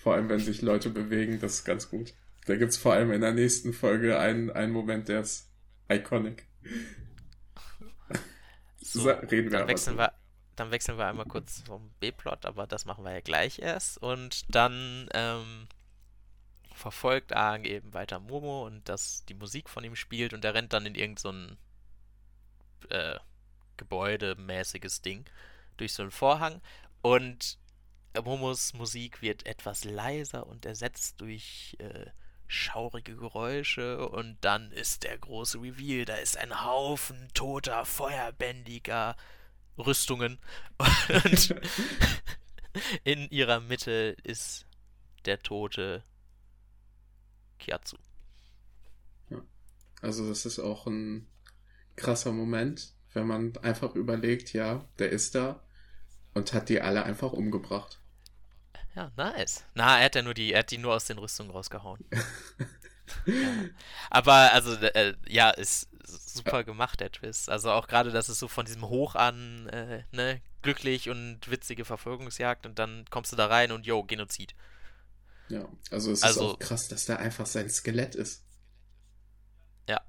[0.04, 2.14] vor allem, wenn sich Leute bewegen, das ist ganz gut.
[2.46, 5.50] Da gibt's vor allem in der nächsten Folge einen, einen Moment, der ist
[5.90, 6.46] iconic.
[8.86, 10.12] So, reden wir dann wechseln wir,
[10.56, 13.98] dann wechseln wir einmal kurz vom B-Plot, aber das machen wir ja gleich erst.
[13.98, 15.68] Und dann ähm,
[16.74, 20.74] verfolgt Aang eben weiter Momo und dass die Musik von ihm spielt und er rennt
[20.74, 21.58] dann in irgendein
[22.82, 23.20] so äh,
[23.78, 25.26] gebäudemäßiges Ding
[25.78, 26.62] durch so einen Vorhang
[27.02, 27.58] und
[28.22, 32.06] Momos Musik wird etwas leiser und ersetzt durch äh,
[32.48, 36.06] schaurige Geräusche und dann ist der große Reveal.
[36.06, 39.16] Da ist ein Haufen toter, feuerbändiger
[39.78, 40.38] Rüstungen
[40.78, 41.56] und
[43.04, 44.68] in ihrer Mitte ist
[45.26, 46.04] der tote
[47.64, 47.98] Kiatsu.
[49.30, 49.42] Ja.
[50.02, 51.28] Also das ist auch ein
[51.96, 55.64] krasser Moment, wenn man einfach überlegt, ja, der ist da
[56.34, 58.00] und hat die alle einfach umgebracht.
[58.96, 59.64] Ja, nice.
[59.74, 62.04] Na, er hat ja nur die, er hat die nur aus den Rüstungen rausgehauen.
[63.26, 63.34] ja.
[64.10, 67.50] Aber also, äh, ja, ist super gemacht, der Twist.
[67.50, 71.86] Also auch gerade, dass es so von diesem Hoch an, äh, ne, glücklich und witzige
[71.86, 74.56] Verfolgungsjagd und dann kommst du da rein und yo, Genozid.
[75.50, 78.44] Ja, also es also, ist auch krass, dass da einfach sein Skelett ist.
[79.88, 80.02] Ja.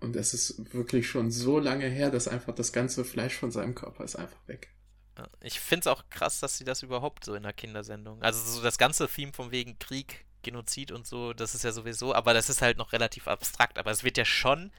[0.00, 3.74] Und es ist wirklich schon so lange her, dass einfach das ganze Fleisch von seinem
[3.74, 4.74] Körper ist einfach weg.
[5.40, 8.22] Ich finde es auch krass, dass sie das überhaupt so in der Kindersendung.
[8.22, 12.14] Also so das ganze Theme von wegen Krieg, Genozid und so, das ist ja sowieso,
[12.14, 13.78] aber das ist halt noch relativ abstrakt.
[13.78, 14.72] Aber es wird ja schon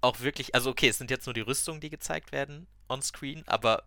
[0.00, 3.42] auch wirklich, also okay, es sind jetzt nur die Rüstungen, die gezeigt werden on screen,
[3.46, 3.84] aber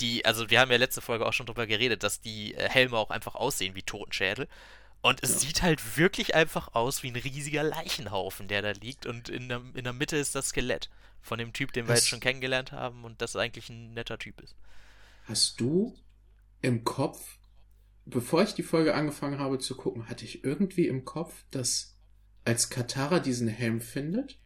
[0.00, 2.96] die, also wir haben ja letzte Folge auch schon drüber geredet, dass die äh, Helme
[2.96, 4.48] auch einfach aussehen wie Totenschädel.
[5.02, 5.38] Und es ja.
[5.40, 9.04] sieht halt wirklich einfach aus wie ein riesiger Leichenhaufen, der da liegt.
[9.06, 10.88] Und in der, in der Mitte ist das Skelett
[11.20, 14.40] von dem Typ, den wir jetzt schon kennengelernt haben und das eigentlich ein netter Typ
[14.40, 14.56] ist.
[15.24, 15.94] Hast du
[16.62, 17.38] im Kopf,
[18.06, 21.96] bevor ich die Folge angefangen habe zu gucken, hatte ich irgendwie im Kopf, dass
[22.44, 24.38] als Katara diesen Helm findet,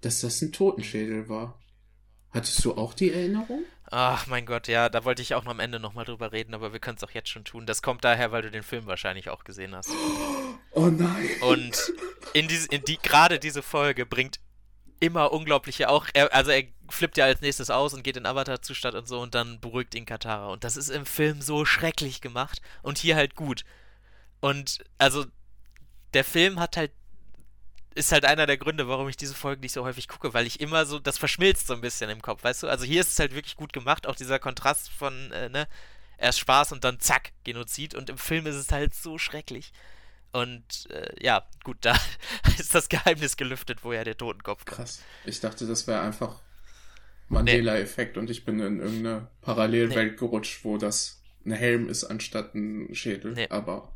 [0.00, 1.60] dass das ein Totenschädel war.
[2.30, 3.62] Hattest du auch die Erinnerung?
[3.96, 6.72] Ach mein Gott, ja, da wollte ich auch noch am Ende nochmal drüber reden, aber
[6.72, 7.64] wir können es auch jetzt schon tun.
[7.64, 9.90] Das kommt daher, weil du den Film wahrscheinlich auch gesehen hast.
[10.76, 11.30] Oh nein.
[11.42, 11.92] Und
[12.32, 14.40] in, die, in die, gerade diese Folge bringt
[14.98, 16.08] immer unglaubliche auch.
[16.12, 19.36] Er, also er flippt ja als nächstes aus und geht in Avatar-Zustand und so und
[19.36, 20.48] dann beruhigt ihn Katara.
[20.48, 23.62] Und das ist im Film so schrecklich gemacht und hier halt gut.
[24.40, 25.26] Und also
[26.12, 26.90] der Film hat halt
[27.94, 30.60] ist halt einer der Gründe, warum ich diese Folgen nicht so häufig gucke, weil ich
[30.60, 32.68] immer so, das verschmilzt so ein bisschen im Kopf, weißt du?
[32.68, 35.68] Also hier ist es halt wirklich gut gemacht, auch dieser Kontrast von, äh, ne,
[36.18, 39.72] erst Spaß und dann zack, Genozid und im Film ist es halt so schrecklich.
[40.32, 41.96] Und äh, ja, gut, da
[42.58, 44.78] ist das Geheimnis gelüftet, woher der Totenkopf kommt.
[44.78, 45.02] Krass.
[45.24, 46.40] Ich dachte, das wäre einfach
[47.28, 48.20] Mandela-Effekt nee.
[48.20, 50.18] und ich bin in irgendeine Parallelwelt nee.
[50.18, 53.32] gerutscht, wo das ein Helm ist anstatt ein Schädel.
[53.32, 53.48] Nee.
[53.50, 53.93] Aber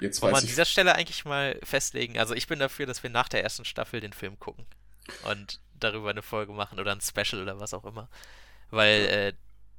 [0.00, 2.18] jetzt Wollen wir an dieser Stelle eigentlich mal festlegen?
[2.18, 4.66] Also ich bin dafür, dass wir nach der ersten Staffel den Film gucken
[5.24, 8.08] und darüber eine Folge machen oder ein Special oder was auch immer.
[8.70, 9.32] Weil äh,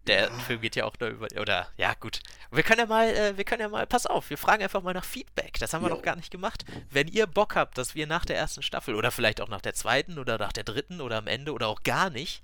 [0.08, 0.40] der ja.
[0.40, 1.28] Film geht ja auch nur über.
[1.40, 2.20] Oder, ja, gut.
[2.52, 4.94] Wir können ja mal, äh, wir können ja mal, pass auf, wir fragen einfach mal
[4.94, 5.58] nach Feedback.
[5.60, 5.96] Das haben wir jo.
[5.96, 6.66] noch gar nicht gemacht.
[6.90, 9.74] Wenn ihr Bock habt, dass wir nach der ersten Staffel oder vielleicht auch nach der
[9.74, 12.44] zweiten oder nach der dritten oder am Ende oder auch gar nicht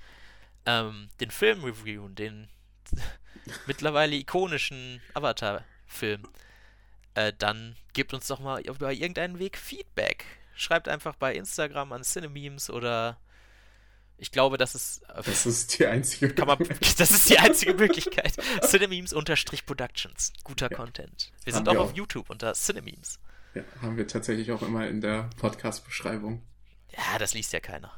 [0.66, 2.50] ähm, den Film reviewen, den
[3.68, 6.28] mittlerweile ikonischen Avatar-Film,
[7.14, 10.26] äh, dann gebt uns doch mal über irgendeinen Weg Feedback.
[10.56, 13.18] Schreibt einfach bei Instagram an Cinememes oder
[14.18, 15.02] ich glaube, das ist.
[15.10, 16.34] Äh, das ist die einzige.
[16.34, 16.58] Kann man,
[16.98, 18.34] das ist die einzige Möglichkeit.
[18.62, 20.34] Cinememes-Productions.
[20.44, 20.78] Guter ja.
[20.78, 21.32] Content.
[21.44, 23.20] Wir sind auch, auch, auf YouTube unter Cinememes.
[23.54, 26.44] Ja, haben wir tatsächlich auch immer in der Podcast-Beschreibung.
[26.92, 27.92] Ja, das liest ja keiner.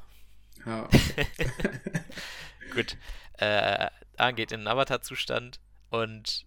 [0.65, 0.88] Ja.
[2.74, 2.97] Gut.
[3.34, 6.45] Äh, Aang geht in den Avatar-Zustand und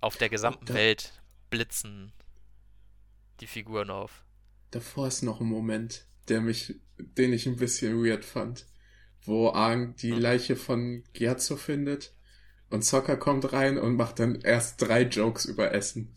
[0.00, 1.17] auf der gesamten da, Welt
[1.50, 2.12] blitzen
[3.40, 4.24] die Figuren auf.
[4.70, 8.66] Davor ist noch ein Moment, der mich, den ich ein bisschen weird fand
[9.28, 12.12] wo Aang die Leiche von Gyatso findet
[12.70, 16.14] und Sokka kommt rein und macht dann erst drei Jokes über Essen.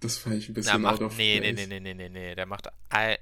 [0.00, 1.54] Das fand ich ein bisschen Na, macht, out of nee, place.
[1.54, 2.68] Nee, nee, nee, nee, nee, der macht,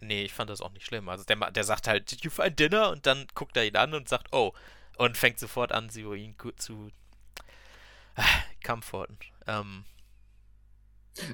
[0.01, 1.09] nee, ich fand das auch nicht schlimm.
[1.09, 2.91] Also der, der sagt halt, did you find dinner?
[2.91, 4.53] Und dann guckt er ihn an und sagt, oh.
[4.97, 6.91] Und fängt sofort an, sie ihn zu
[8.17, 8.23] äh,
[8.65, 9.17] comforten.
[9.47, 9.85] Ähm,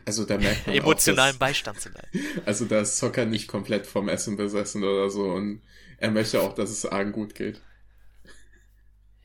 [0.04, 2.42] also da merkt man emotionalen auch, dass, Beistand zu leiden.
[2.46, 5.62] Also da ist Sokka nicht komplett vom Essen besessen oder so und
[5.98, 7.60] er möchte auch, dass es Argen gut geht.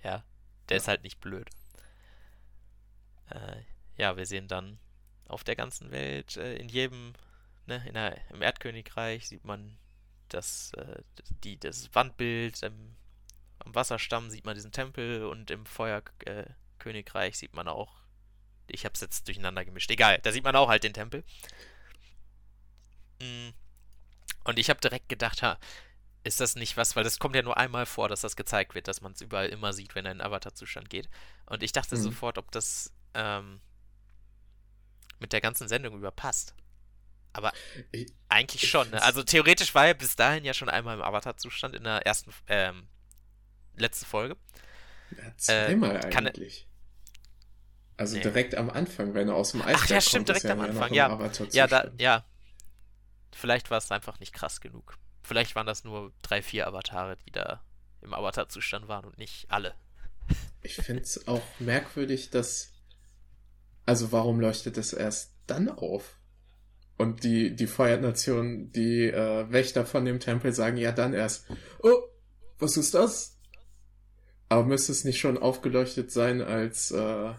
[0.03, 0.23] Ja,
[0.69, 1.49] der ist halt nicht blöd.
[3.29, 3.63] Äh,
[3.97, 4.79] ja, wir sehen dann
[5.27, 7.13] auf der ganzen Welt, äh, in jedem,
[7.67, 9.77] ne, in der, im Erdkönigreich sieht man
[10.29, 11.01] das, äh,
[11.43, 12.95] die, das Wandbild, im,
[13.59, 17.98] am Wasserstamm sieht man diesen Tempel und im Feuerkönigreich sieht man auch,
[18.71, 21.23] ich hab's jetzt durcheinander gemischt, egal, da sieht man auch halt den Tempel.
[23.21, 23.49] Mm.
[24.43, 25.59] Und ich habe direkt gedacht, ha,
[26.23, 28.87] ist das nicht was, weil das kommt ja nur einmal vor, dass das gezeigt wird,
[28.87, 31.09] dass man es überall immer sieht, wenn er in Avatar-Zustand geht.
[31.45, 32.01] Und ich dachte mhm.
[32.01, 33.61] sofort, ob das ähm,
[35.19, 36.55] mit der ganzen Sendung überpasst.
[37.31, 37.51] Aber
[37.91, 38.89] ich, eigentlich ich schon.
[38.89, 39.01] Ne?
[39.01, 42.87] Also theoretisch war er bis dahin ja schon einmal im Avatar-Zustand in der ersten, ähm,
[43.75, 44.35] letzten Folge.
[45.11, 46.67] Ja, zweimal äh, eigentlich.
[47.99, 48.23] Also nee.
[48.23, 51.29] direkt am Anfang, wenn er aus dem Eisberg Ach ja, stimmt, direkt am Anfang, ja.
[51.51, 52.23] Ja, da, ja.
[53.33, 54.97] Vielleicht war es einfach nicht krass genug.
[55.21, 57.61] Vielleicht waren das nur drei, vier Avatare, die da
[58.01, 59.73] im Avatar-Zustand waren und nicht alle.
[60.61, 62.71] Ich finde es auch merkwürdig, dass.
[63.85, 66.19] Also, warum leuchtet es erst dann auf?
[66.97, 71.47] Und die, die Feuernation, die äh, Wächter von dem Tempel sagen ja dann erst:
[71.83, 71.97] Oh,
[72.59, 73.37] was ist das?
[74.47, 77.33] Aber müsste es nicht schon aufgeleuchtet sein, als, äh,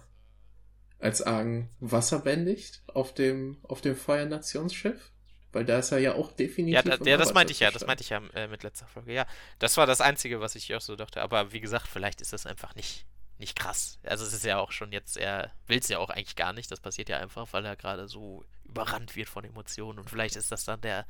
[1.00, 5.10] als Aang Wasser bändigt auf dem, auf dem Feuernationsschiff?
[5.52, 6.74] Weil da ist er ja auch definitiv.
[6.74, 9.12] Ja, da, ja das meinte ich ja, das meinte ich ja äh, mit letzter Folge.
[9.12, 9.26] Ja,
[9.58, 11.22] das war das Einzige, was ich auch so dachte.
[11.22, 13.04] Aber wie gesagt, vielleicht ist das einfach nicht,
[13.38, 13.98] nicht krass.
[14.04, 16.70] Also es ist ja auch schon jetzt, er will es ja auch eigentlich gar nicht.
[16.70, 19.98] Das passiert ja einfach, weil er gerade so überrannt wird von Emotionen.
[19.98, 21.04] Und vielleicht ist das dann der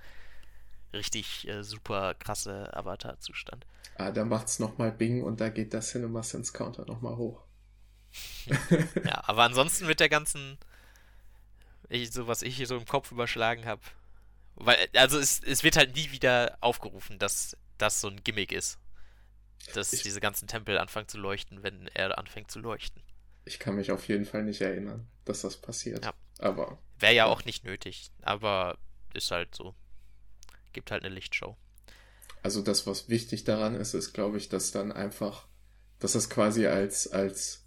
[0.94, 3.66] richtig äh, super krasse Avatar-Zustand.
[3.96, 7.42] Ah, da macht's nochmal Bing und da geht das Cinema Sense Counter nochmal hoch.
[9.04, 10.58] ja, aber ansonsten mit der ganzen,
[11.88, 13.82] ich, so was ich hier so im Kopf überschlagen habe,
[14.56, 18.78] weil, also es, es wird halt nie wieder aufgerufen, dass das so ein Gimmick ist.
[19.74, 23.02] Dass ich, diese ganzen Tempel anfangen zu leuchten, wenn er anfängt zu leuchten.
[23.44, 26.04] Ich kann mich auf jeden Fall nicht erinnern, dass das passiert.
[26.04, 26.14] Ja.
[26.38, 26.78] Aber.
[26.98, 28.78] Wäre ja, ja auch nicht nötig, aber
[29.14, 29.74] ist halt so.
[30.72, 31.56] Gibt halt eine Lichtshow.
[32.42, 35.46] Also das, was wichtig daran ist, ist, glaube ich, dass dann einfach,
[35.98, 37.59] dass das quasi als, als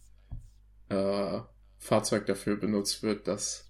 [0.89, 1.41] äh,
[1.77, 3.69] Fahrzeug dafür benutzt wird, dass,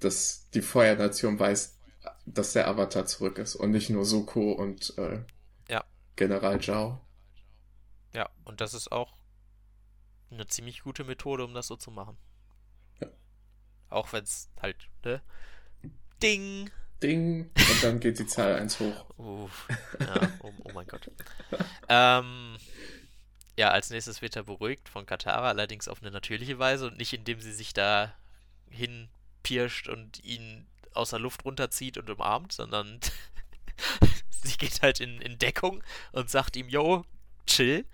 [0.00, 1.78] dass die Feuernation weiß,
[2.26, 5.24] dass der Avatar zurück ist und nicht nur Soko und äh,
[5.68, 5.84] ja.
[6.16, 7.00] General Zhao.
[8.14, 9.14] Ja, und das ist auch
[10.30, 12.16] eine ziemlich gute Methode, um das so zu machen.
[13.00, 13.08] Ja.
[13.90, 15.22] Auch wenn es halt, ne?
[16.22, 16.70] Ding!
[17.02, 17.50] Ding!
[17.56, 19.18] Und dann geht die Zahl 1 hoch.
[19.18, 19.68] Uff,
[20.00, 21.10] ja, oh, oh mein Gott.
[21.88, 22.56] ähm,
[23.56, 27.12] ja, als nächstes wird er beruhigt von Katara, allerdings auf eine natürliche Weise und nicht
[27.12, 28.14] indem sie sich da
[28.68, 33.00] hinpirscht und ihn aus der Luft runterzieht und umarmt, sondern
[34.30, 37.04] sie geht halt in, in Deckung und sagt ihm, yo,
[37.46, 37.84] chill.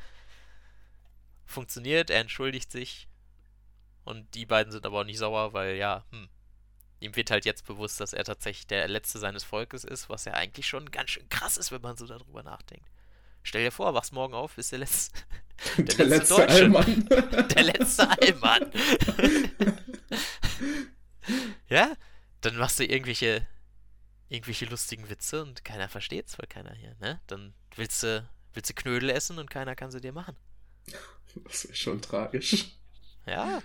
[1.45, 3.09] Funktioniert, er entschuldigt sich.
[4.05, 6.29] Und die beiden sind aber auch nicht sauer, weil ja, hm,
[7.01, 10.35] ihm wird halt jetzt bewusst, dass er tatsächlich der Letzte seines Volkes ist, was ja
[10.35, 12.87] eigentlich schon ganz schön krass ist, wenn man so darüber nachdenkt.
[13.43, 15.21] Stell dir vor, wachst morgen auf, bist der letzte.
[15.77, 17.07] Der, der letzte, letzte Allmann.
[17.55, 18.73] Der letzte Allmann.
[21.69, 21.93] ja,
[22.41, 23.47] dann machst du irgendwelche,
[24.31, 27.21] irgendwelche lustigen Witze und keiner versteht es, weil keiner hier, ne?
[27.27, 30.35] Dann willst du, willst du Knödel essen und keiner kann sie dir machen.
[31.45, 32.79] Das ist schon tragisch.
[33.27, 33.63] Ja.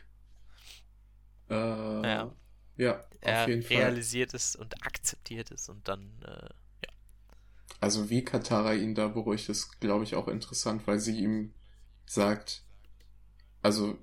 [1.49, 2.35] Äh, ja.
[2.77, 3.77] Ja, auf er jeden Fall.
[3.77, 6.49] realisiert es und akzeptiert es und dann, äh.
[7.79, 11.53] Also wie Katara ihn da beruhigt, ist, glaube ich, auch interessant, weil sie ihm
[12.05, 12.63] sagt,
[13.61, 13.97] also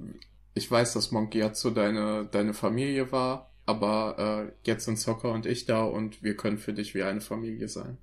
[0.55, 5.65] ich weiß, dass Monkiazzo deine, deine Familie war, aber äh, jetzt sind Soccer und ich
[5.65, 7.99] da und wir können für dich wie eine Familie sein.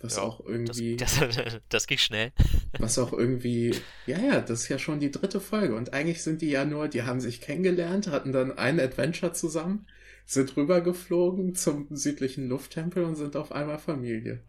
[0.00, 0.96] Was ja, auch irgendwie.
[0.96, 1.36] Das, das,
[1.68, 2.32] das, ging schnell.
[2.78, 3.74] Was auch irgendwie.
[4.06, 5.74] Ja, ja, das ist ja schon die dritte Folge.
[5.74, 9.86] Und eigentlich sind die ja nur, die haben sich kennengelernt, hatten dann ein Adventure zusammen,
[10.24, 14.44] sind rübergeflogen zum südlichen Lufttempel und sind auf einmal Familie.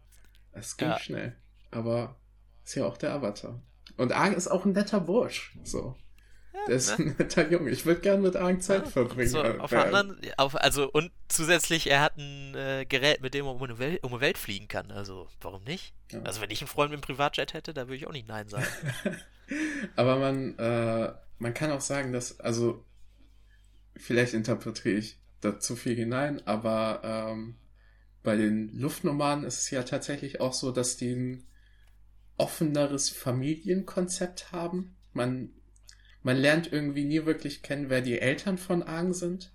[0.52, 0.98] Das ging ja.
[0.98, 1.36] schnell.
[1.70, 2.16] Aber
[2.64, 3.60] ist ja auch der Avatar.
[3.96, 5.56] Und Aang ist auch ein netter Bursch.
[5.64, 5.96] So.
[6.66, 7.06] Der ist ne?
[7.06, 7.70] ein netter Junge.
[7.70, 9.28] Ich würde gern mit Arg Zeit ja, verbringen.
[9.28, 13.46] So, äh, auf anderen, auf, also, und zusätzlich, er hat ein äh, Gerät, mit dem
[13.46, 14.90] er um eine, Welt, um Welt fliegen kann.
[14.90, 15.94] Also, warum nicht?
[16.10, 16.22] Ja.
[16.22, 18.48] Also, wenn ich einen Freund mit einem Privatjet hätte, da würde ich auch nicht Nein
[18.48, 18.66] sagen.
[19.96, 22.84] Aber man, äh, man kann auch sagen, dass, also,
[23.96, 27.56] vielleicht interpretiere ich da zu viel hinein, aber ähm,
[28.22, 31.46] bei den Luftnomaden ist es ja tatsächlich auch so, dass die ein
[32.36, 34.96] offeneres Familienkonzept haben.
[35.12, 35.50] Man
[36.22, 39.52] man lernt irgendwie nie wirklich kennen, wer die Eltern von Aang sind.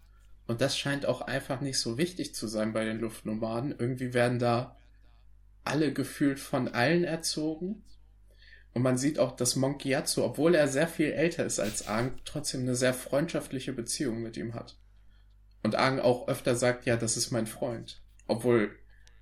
[0.47, 3.75] Und das scheint auch einfach nicht so wichtig zu sein bei den Luftnomaden.
[3.78, 4.75] Irgendwie werden da
[5.63, 7.84] alle gefühlt von allen erzogen.
[8.73, 12.62] Und man sieht auch, dass Monkiatsu, obwohl er sehr viel älter ist als Aang, trotzdem
[12.62, 14.78] eine sehr freundschaftliche Beziehung mit ihm hat.
[15.63, 18.01] Und Aang auch öfter sagt, ja, das ist mein Freund.
[18.28, 18.75] Obwohl,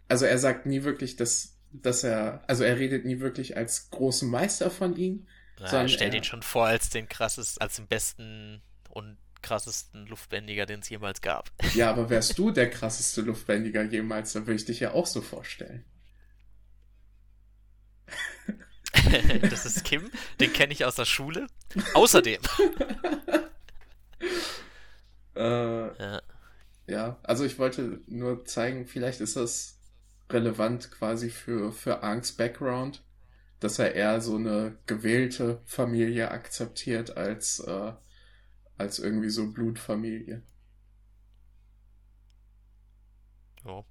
[0.09, 4.29] also er sagt nie wirklich, dass, dass er, also er redet nie wirklich als großen
[4.29, 5.27] Meister von ihm,
[5.59, 10.79] na, stell ihn schon vor als den krassesten, als den besten und krassesten Luftbändiger, den
[10.79, 11.51] es jemals gab.
[11.75, 15.21] Ja, aber wärst du der krasseste Luftbändiger jemals, dann würde ich dich ja auch so
[15.21, 15.85] vorstellen.
[19.41, 21.47] das ist Kim, den kenne ich aus der Schule.
[21.93, 22.41] Außerdem.
[25.35, 26.21] äh, ja.
[26.87, 29.77] ja, also ich wollte nur zeigen, vielleicht ist das
[30.29, 33.03] relevant quasi für, für Angst Background
[33.63, 37.93] dass er eher so eine gewählte Familie akzeptiert als, äh,
[38.77, 40.43] als irgendwie so Blutfamilie.
[43.63, 43.85] Oh.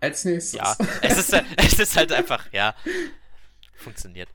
[0.00, 0.54] Als nächstes.
[0.54, 2.74] Ja, es ist, es ist halt einfach, ja,
[3.74, 4.30] funktioniert.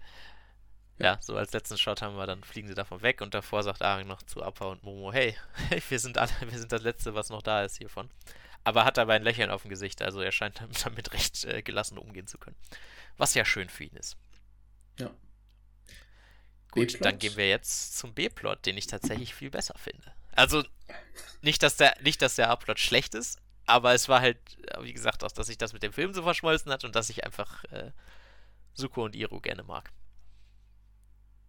[1.00, 3.82] Ja, so als letzten Shot haben wir, dann fliegen sie davon weg und davor sagt
[3.82, 5.36] Aang noch zu Appa und Momo, hey,
[5.90, 8.10] wir sind alle, wir sind das Letzte, was noch da ist hiervon
[8.64, 11.98] aber hat dabei ein Lächeln auf dem Gesicht, also er scheint damit recht äh, gelassen
[11.98, 12.58] umgehen zu können.
[13.18, 14.18] Was ja schön für ihn ist.
[15.00, 15.12] Ja.
[16.72, 20.14] Gut, dann gehen wir jetzt zum B-Plot, den ich tatsächlich viel besser finde.
[20.36, 20.64] Also,
[21.42, 24.38] nicht, dass der, nicht, dass der A-Plot schlecht ist, aber es war halt,
[24.82, 27.24] wie gesagt, auch, dass sich das mit dem Film so verschmolzen hat und dass ich
[27.24, 27.92] einfach äh,
[28.74, 29.92] Suko und Iro gerne mag.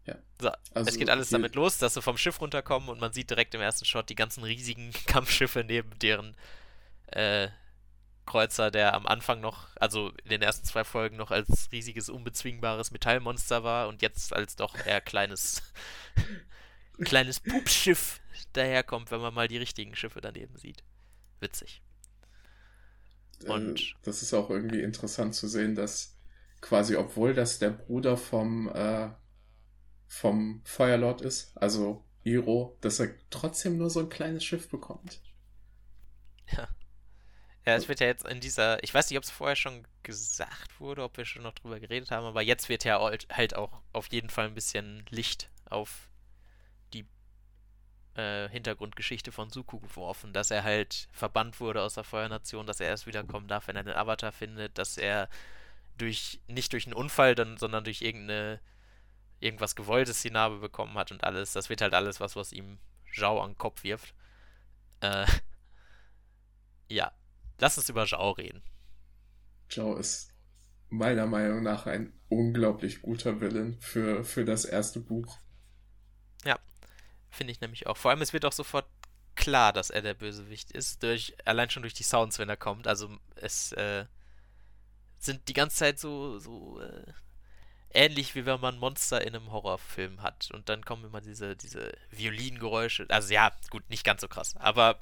[0.07, 0.16] Ja.
[0.40, 3.31] So, also es geht alles damit los, dass sie vom Schiff runterkommen und man sieht
[3.31, 6.37] direkt im ersten Shot die ganzen riesigen Kampfschiffe neben deren
[7.12, 7.49] äh,
[8.27, 12.92] Kreuzer, der am Anfang noch, also in den ersten zwei Folgen noch als riesiges, unbezwingbares
[12.92, 15.62] Metallmonster war und jetzt als doch eher kleines,
[17.05, 18.20] kleines Pupschiff
[18.53, 20.85] daherkommt, wenn man mal die richtigen Schiffe daneben sieht.
[21.40, 21.83] Witzig.
[23.46, 26.16] Und das ist auch irgendwie interessant zu sehen, dass
[26.61, 29.09] quasi, obwohl das der Bruder vom, äh,
[30.07, 35.21] vom Feuerlord ist, also Iro, dass er trotzdem nur so ein kleines Schiff bekommt.
[36.52, 36.69] Ja.
[37.67, 40.81] Ja, es wird ja jetzt in dieser, ich weiß nicht, ob es vorher schon gesagt
[40.81, 43.00] wurde, ob wir schon noch drüber geredet haben, aber jetzt wird ja
[43.33, 46.08] halt auch auf jeden Fall ein bisschen Licht auf
[46.94, 47.04] die
[48.15, 52.88] äh, Hintergrundgeschichte von Suku geworfen, dass er halt verbannt wurde aus der Feuernation, dass er
[52.88, 55.29] erst wiederkommen darf, wenn er einen Avatar findet, dass er
[55.98, 58.61] durch, nicht durch einen Unfall, dann, sondern durch irgendeine,
[59.40, 61.52] irgendwas Gewolltes die Narbe bekommen hat und alles.
[61.52, 62.79] Das wird halt alles was, was ihm
[63.15, 64.15] Zhao an den Kopf wirft.
[65.00, 65.27] Äh,
[66.88, 67.13] ja,
[67.61, 68.63] Lass uns über Zhao reden.
[69.69, 70.33] Zhao ist
[70.88, 75.38] meiner Meinung nach ein unglaublich guter Villain für, für das erste Buch.
[76.44, 76.58] Ja,
[77.31, 77.96] finde ich nämlich auch.
[77.96, 78.87] Vor allem, es wird auch sofort
[79.37, 82.87] klar, dass er der Bösewicht ist, durch, allein schon durch die Sounds, wenn er kommt.
[82.87, 84.06] Also es äh,
[85.19, 87.13] sind die ganze Zeit so, so äh,
[87.92, 90.50] ähnlich wie wenn man Monster in einem Horrorfilm hat.
[90.52, 93.06] Und dann kommen immer diese, diese Violingeräusche.
[93.08, 94.56] Also ja, gut, nicht ganz so krass.
[94.56, 94.98] Aber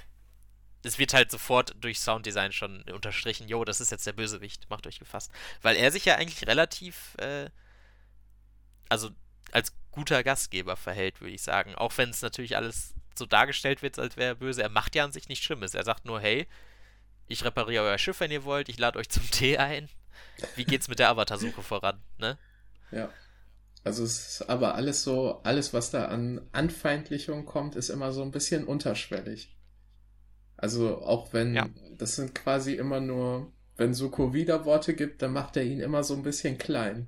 [0.82, 4.86] es wird halt sofort durch Sounddesign schon unterstrichen, jo, das ist jetzt der Bösewicht, macht
[4.86, 5.32] euch gefasst.
[5.62, 7.50] Weil er sich ja eigentlich relativ, äh,
[8.88, 9.10] also
[9.52, 11.74] als guter Gastgeber verhält, würde ich sagen.
[11.74, 14.62] Auch wenn es natürlich alles so dargestellt wird, als wäre er böse.
[14.62, 15.74] Er macht ja an sich nichts Schlimmes.
[15.74, 16.46] Er sagt nur, hey,
[17.26, 19.88] ich repariere euer Schiff, wenn ihr wollt, ich lade euch zum Tee ein.
[20.54, 22.38] Wie geht's mit der Avatar-Suche voran, ne?
[22.92, 23.10] Ja.
[23.84, 28.22] Also es ist aber alles so, alles, was da an Anfeindlichung kommt, ist immer so
[28.22, 29.56] ein bisschen unterschwellig.
[30.58, 31.68] Also auch wenn, ja.
[31.96, 36.14] das sind quasi immer nur, wenn Suko Widerworte gibt, dann macht er ihn immer so
[36.14, 37.06] ein bisschen klein.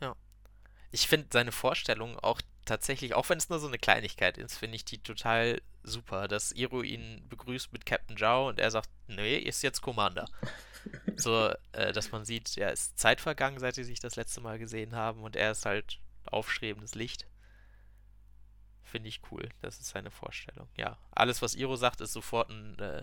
[0.00, 0.14] Ja.
[0.90, 4.74] Ich finde seine Vorstellung auch tatsächlich, auch wenn es nur so eine Kleinigkeit ist, finde
[4.74, 9.38] ich die total super, dass Iro ihn begrüßt mit Captain Zhao und er sagt, nee,
[9.38, 10.28] ist jetzt Commander.
[11.16, 14.58] so, äh, dass man sieht, ja, ist Zeit vergangen, seit sie sich das letzte Mal
[14.58, 17.24] gesehen haben und er ist halt aufstrebendes Licht.
[18.86, 19.48] Finde ich cool.
[19.62, 20.68] Das ist seine Vorstellung.
[20.76, 23.02] Ja, alles, was Iro sagt, ist sofort ein, äh,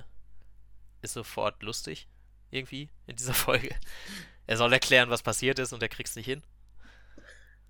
[1.01, 2.07] ist sofort lustig.
[2.51, 3.75] Irgendwie in dieser Folge.
[4.47, 6.41] Er soll erklären, was passiert ist und er kriegt's nicht hin.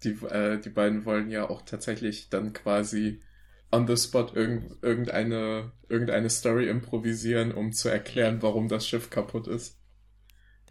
[0.03, 3.22] Die, äh, die beiden wollen ja auch tatsächlich dann quasi
[3.72, 9.47] on the spot irgend, irgendeine, irgendeine Story improvisieren, um zu erklären, warum das Schiff kaputt
[9.47, 9.80] ist.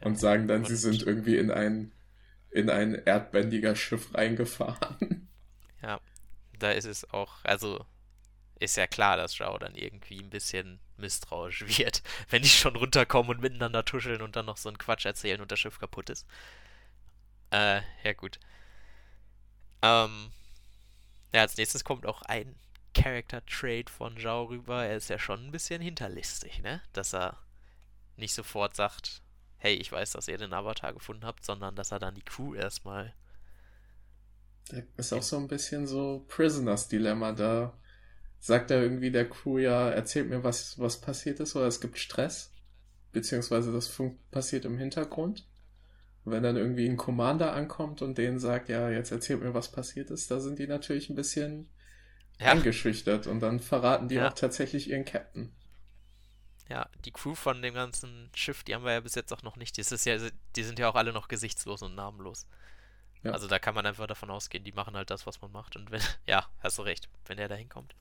[0.01, 1.93] Und sagen dann, sie sind irgendwie in ein,
[2.51, 5.29] in ein erdbändiger Schiff reingefahren.
[5.83, 6.01] Ja,
[6.63, 7.85] da ist es auch, also
[8.61, 13.37] ist ja klar, dass Zhao dann irgendwie ein bisschen misstrauisch wird, wenn die schon runterkommen
[13.37, 16.27] und miteinander tuscheln und dann noch so einen Quatsch erzählen und das Schiff kaputt ist.
[17.51, 18.39] Äh, ja gut.
[19.83, 20.33] Ähm,
[21.35, 22.55] ja, als nächstes kommt auch ein
[22.95, 24.85] Character-Trait von Zhao rüber.
[24.85, 26.83] Er ist ja schon ein bisschen hinterlistig, ne?
[26.93, 27.39] Dass er
[28.17, 29.23] nicht sofort sagt,
[29.59, 32.55] hey, ich weiß, dass ihr den Avatar gefunden habt, sondern dass er dann die Crew
[32.55, 33.15] erstmal
[34.97, 37.33] ist auch so ein bisschen so Prisoners Dilemma.
[37.33, 37.79] Da
[38.39, 41.99] sagt er irgendwie der Crew ja, erzählt mir, was, was passiert ist, oder es gibt
[41.99, 42.53] Stress.
[43.13, 43.95] Beziehungsweise das
[44.31, 45.47] passiert im Hintergrund.
[46.25, 50.11] wenn dann irgendwie ein Commander ankommt und denen sagt, ja, jetzt erzählt mir, was passiert
[50.11, 51.69] ist, da sind die natürlich ein bisschen
[52.41, 52.53] ja.
[52.53, 54.29] eingeschüchtert und dann verraten die ja.
[54.29, 55.53] auch tatsächlich ihren Captain.
[56.69, 59.57] Ja, die Crew von dem ganzen Schiff, die haben wir ja bis jetzt auch noch
[59.57, 59.77] nicht.
[59.79, 60.17] Das ist ja,
[60.57, 62.47] die sind ja auch alle noch gesichtslos und namenlos.
[63.23, 63.33] Ja.
[63.33, 65.77] Also da kann man einfach davon ausgehen, die machen halt das, was man macht.
[65.77, 67.95] Und wenn, ja, hast du recht, wenn der da hinkommt.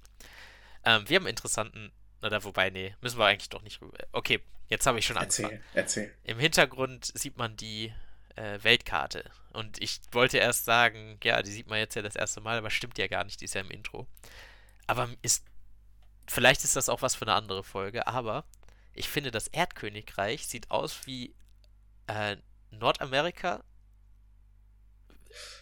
[0.84, 1.92] Ähm, wir haben einen interessanten,
[2.22, 3.98] oder wobei, nee, müssen wir eigentlich doch nicht rüber.
[4.12, 5.62] Okay, jetzt habe ich schon angefangen.
[5.74, 6.16] Erzähl, erzähl.
[6.24, 7.94] Im Hintergrund sieht man die
[8.36, 9.30] äh, Weltkarte.
[9.54, 12.70] Und ich wollte erst sagen, ja, die sieht man jetzt ja das erste Mal, aber
[12.70, 14.08] stimmt ja gar nicht, die ist ja im Intro.
[14.88, 15.46] Aber ist,
[16.28, 18.46] vielleicht ist das auch was für eine andere Folge, aber
[18.94, 21.34] ich finde, das Erdkönigreich sieht aus wie
[22.08, 22.38] äh,
[22.72, 23.64] Nordamerika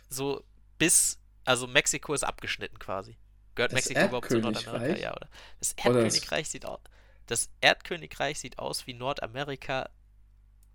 [0.10, 0.44] so
[0.78, 3.18] bis, also Mexiko ist abgeschnitten quasi.
[3.56, 5.00] Gehört das Mexiko überhaupt zu Nordamerika?
[5.00, 5.30] Ja, oder?
[5.60, 6.52] Das Erdkönigreich das...
[6.52, 6.80] sieht aus.
[7.26, 9.90] Das Erdkönigreich sieht aus wie Nordamerika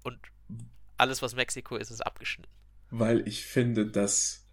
[0.05, 0.19] und
[0.97, 2.53] alles, was Mexiko ist, ist abgeschnitten.
[2.91, 4.47] Weil ich finde, das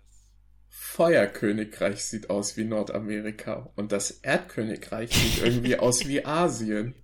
[0.70, 6.96] Feuerkönigreich sieht aus wie Nordamerika und das Erdkönigreich sieht irgendwie aus wie Asien.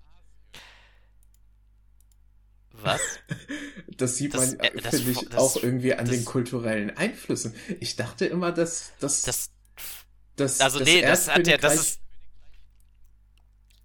[2.81, 3.01] Was?
[3.97, 7.55] Das sieht das, man, äh, finde ich, das, auch irgendwie an das, den kulturellen Einflüssen.
[7.79, 9.23] Ich dachte immer, dass das.
[9.23, 9.49] das,
[10.35, 11.99] das also, nee, das hat ja, das ist.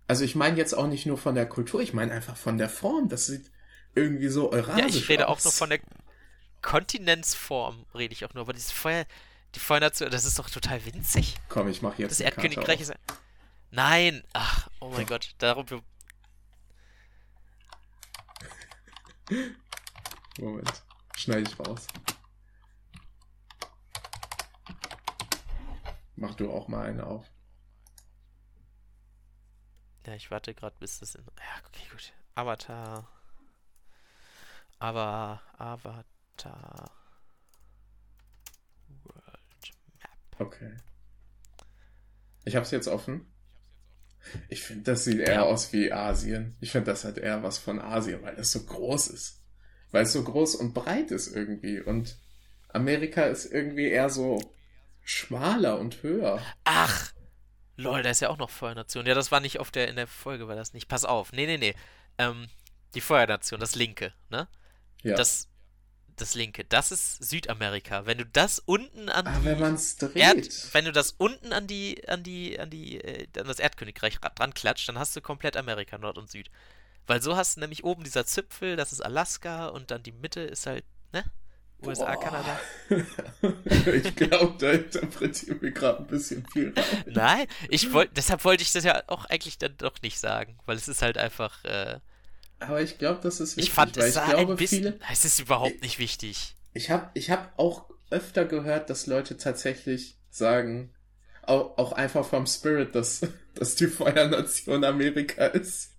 [0.08, 2.68] Also, ich meine jetzt auch nicht nur von der Kultur, ich meine einfach von der
[2.68, 3.08] Form.
[3.08, 3.50] Das sieht
[3.94, 5.38] irgendwie so eurasisch Ja, ich rede aus.
[5.38, 5.80] auch nur von der
[6.60, 8.42] Kontinenzform, rede ich auch nur.
[8.42, 9.06] Aber dieses Feuer,
[9.54, 11.36] die Feuernation, das ist doch total winzig.
[11.48, 12.10] Komm, ich mach jetzt.
[12.10, 12.92] Das Erdkönigreich ist.
[13.70, 14.22] Nein!
[14.34, 15.64] Ach, oh mein Gott, darum
[20.38, 20.82] Moment.
[21.16, 21.86] Schneide ich raus.
[26.16, 27.30] Mach du auch mal eine auf.
[30.06, 31.24] Ja, ich warte gerade, bis das in.
[31.24, 32.12] Ja, okay, gut.
[32.34, 33.08] Avatar.
[34.78, 36.90] Aber Avatar.
[39.04, 40.40] World Map.
[40.40, 40.76] Okay.
[42.44, 43.32] Ich hab's jetzt offen.
[44.48, 46.56] Ich finde, das sieht eher aus wie Asien.
[46.60, 49.42] Ich finde, das hat eher was von Asien, weil es so groß ist.
[49.90, 51.80] Weil es so groß und breit ist irgendwie.
[51.80, 52.18] Und
[52.68, 54.40] Amerika ist irgendwie eher so
[55.02, 56.40] schmaler und höher.
[56.64, 57.12] Ach,
[57.76, 59.06] lol, da ist ja auch noch Feuernation.
[59.06, 60.88] Ja, das war nicht auf der, in der Folge, war das nicht.
[60.88, 61.32] Pass auf.
[61.32, 61.74] Nee, nee, nee.
[62.18, 62.48] Ähm,
[62.94, 64.48] die Feuernation, das linke, ne?
[65.02, 65.16] Ja.
[65.16, 65.48] Das,
[66.16, 68.06] das linke, das ist Südamerika.
[68.06, 70.16] Wenn du das unten an Ah, wenn man's dreht.
[70.16, 74.22] Erd, wenn du das unten an die, an die, an die, äh, an das Erdkönigreich
[74.22, 76.50] ra- dran klatscht, dann hast du komplett Amerika, Nord und Süd.
[77.06, 80.40] Weil so hast du nämlich oben dieser Zipfel, das ist Alaska und dann die Mitte
[80.40, 81.24] ist halt, ne?
[81.84, 82.20] USA, Boah.
[82.20, 82.60] Kanada.
[83.92, 87.04] ich glaube, da interpretieren wir gerade ein bisschen viel rein.
[87.06, 90.76] Nein, ich wollte, deshalb wollte ich das ja auch eigentlich dann doch nicht sagen, weil
[90.76, 91.98] es ist halt einfach, äh,
[92.62, 94.98] Aber ich glaube, das ist wichtig, ich fand es ich glaube, ein bisschen, viele.
[95.10, 96.54] es ist überhaupt nicht wichtig.
[96.74, 100.94] Ich habe ich hab auch öfter gehört, dass Leute tatsächlich sagen,
[101.42, 103.20] auch, auch einfach vom Spirit, dass,
[103.54, 105.92] dass die Feuernation Amerika ist.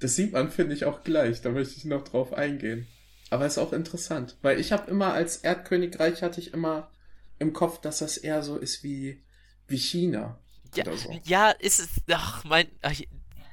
[0.00, 1.40] Das sieht man, finde ich, auch gleich.
[1.40, 2.86] Da möchte ich noch drauf eingehen.
[3.30, 6.90] Aber ist auch interessant, weil ich habe immer als Erdkönigreich hatte ich immer
[7.38, 9.22] im Kopf, dass das eher so ist wie,
[9.66, 10.38] wie China.
[10.74, 11.18] Ja, so.
[11.24, 12.94] ja, ist es, ach, mein, ach,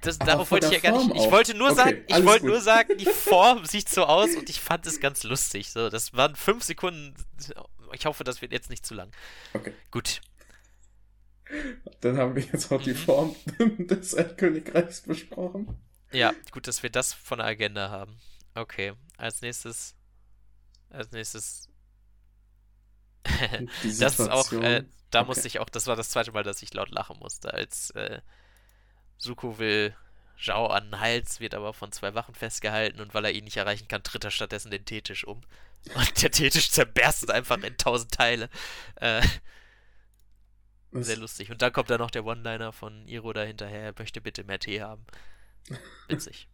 [0.06, 1.32] das, darauf wollte ich ja gar nicht, Form ich auch.
[1.32, 2.48] wollte nur Okay, sagen, ich wollte gut.
[2.48, 6.14] nur sagen, die Form sieht so aus und ich fand es ganz lustig, so, das
[6.14, 7.16] waren fünf Sekunden,
[7.94, 9.12] ich hoffe, das wird jetzt nicht zu lang.
[9.54, 9.74] Okay.
[9.92, 10.22] Gut,
[12.02, 12.96] Dann haben wir jetzt auch die Mhm.
[12.96, 13.36] Form
[13.78, 15.80] des Erdkönigreichs besprochen.
[16.12, 18.20] ja, gut, dass wir das von der Agenda haben.
[18.56, 19.96] Okay, als nächstes,
[20.90, 21.70] als nächstes,
[23.82, 25.26] das ist auch, äh, da Okay.
[25.26, 28.22] musste ich auch, das war das zweite Mal, dass ich laut lachen musste, als äh,
[29.18, 29.96] Suko will
[30.38, 33.58] Zhao an den Hals, wird aber von zwei Wachen festgehalten und weil er ihn nicht
[33.58, 35.42] erreichen kann, tritt er stattdessen den Teetisch um.
[35.96, 38.50] Und der Teetisch zerberstet einfach in tausend Teile.
[38.96, 39.22] Äh,
[40.92, 41.52] sehr lustig.
[41.52, 44.60] Und dann kommt da noch der One-Liner von Iro da hinterher, er möchte bitte mehr
[44.60, 45.06] Tee haben.
[46.08, 46.48] Witzig.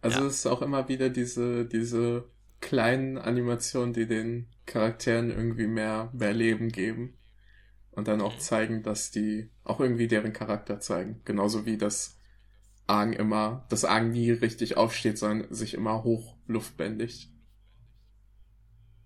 [0.00, 0.26] Also Ja.
[0.26, 6.32] es ist auch immer wieder diese, diese kleinen Animationen, die den Charakteren irgendwie mehr, mehr
[6.32, 7.18] Leben geben.
[7.92, 8.40] Und dann auch Mhm.
[8.40, 11.20] zeigen, dass die auch irgendwie deren Charakter zeigen.
[11.24, 12.16] Genauso wie das
[12.86, 17.30] Aang immer, das Aang nie richtig aufsteht, sondern sich immer hoch luftbändigt.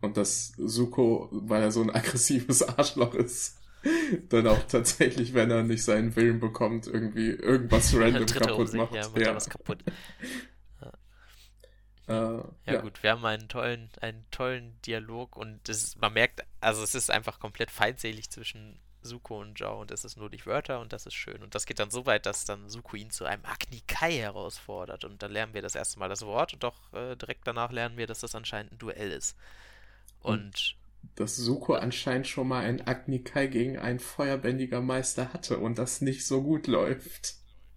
[0.01, 3.59] Und dass Suko, weil er so ein aggressives Arschloch ist,
[4.29, 8.95] dann auch tatsächlich, wenn er nicht seinen Willen bekommt, irgendwie irgendwas random kaputt sich, macht.
[8.95, 9.83] ja, macht er was kaputt.
[12.09, 16.45] Äh, Ja, ja, gut, wir haben einen tollen, einen tollen Dialog und ist, man merkt,
[16.61, 20.45] also es ist einfach komplett feindselig zwischen Suko und Zhao und es ist nur die
[20.47, 21.43] Wörter und das ist schön.
[21.43, 25.05] Und das geht dann so weit, dass dann Suko ihn zu einem Agni Kai herausfordert
[25.05, 27.97] und dann lernen wir das erste Mal das Wort und doch äh, direkt danach lernen
[27.97, 29.37] wir, dass das anscheinend ein Duell ist.
[30.21, 30.77] Und
[31.17, 36.01] dass Suko anscheinend schon mal ein Agni Kai gegen einen feuerbändiger Meister hatte und das
[36.01, 37.37] nicht so gut läuft.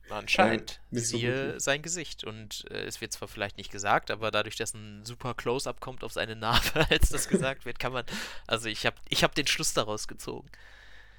[0.10, 1.60] Anscheinend Äh, nicht so siehe gut.
[1.60, 2.24] sein Gesicht.
[2.24, 6.04] Und äh, es wird zwar vielleicht nicht gesagt, aber dadurch, dass ein super Close-up kommt
[6.04, 8.06] auf seine Narbe, als das gesagt wird, kann man,
[8.48, 10.50] also ich habe ich hab den Schluss daraus gezogen.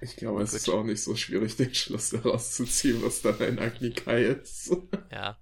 [0.01, 0.63] Ich glaube, es Gut.
[0.63, 4.25] ist auch nicht so schwierig, den Schluss daraus zu ziehen, was dann ein Agni Kai
[4.25, 4.71] ist.
[5.11, 5.39] Ja,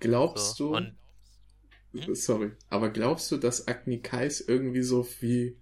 [0.00, 0.60] Glaubst so.
[0.60, 0.94] du, Und
[1.94, 2.08] Hm?
[2.14, 5.56] sorry, aber glaubst du, dass Agni Kais irgendwie so wie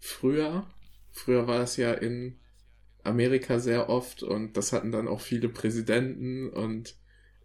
[0.00, 0.66] früher,
[1.12, 2.38] früher war das ja in
[3.06, 6.96] Amerika sehr oft und das hatten dann auch viele Präsidenten und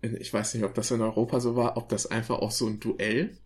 [0.02, 2.80] ich weiß nicht, ob das in Europa so war, ob das einfach auch so ein
[2.80, 3.38] Duell,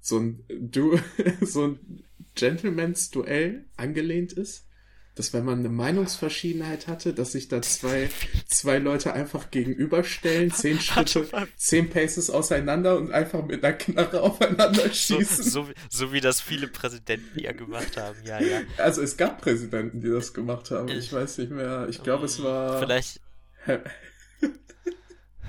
[0.00, 0.98] so ein du
[1.40, 2.04] so ein
[2.34, 4.67] Gentleman's Duell angelehnt ist,
[5.18, 8.08] dass wenn man eine Meinungsverschiedenheit hatte, dass sich da zwei
[8.46, 14.82] zwei Leute einfach gegenüberstellen, zehn Schritte, zehn Paces auseinander und einfach mit einer Knarre aufeinander
[14.88, 15.44] so, schießen.
[15.44, 18.60] so, wie- so wie das viele Präsidenten ja gemacht haben, ja, ja.
[18.78, 20.88] Also es gab Präsidenten, die das gemacht haben.
[20.88, 21.86] Ich Ich- weiß nicht mehr.
[21.90, 22.78] Ich glaube, es war.
[22.78, 23.20] Vielleicht,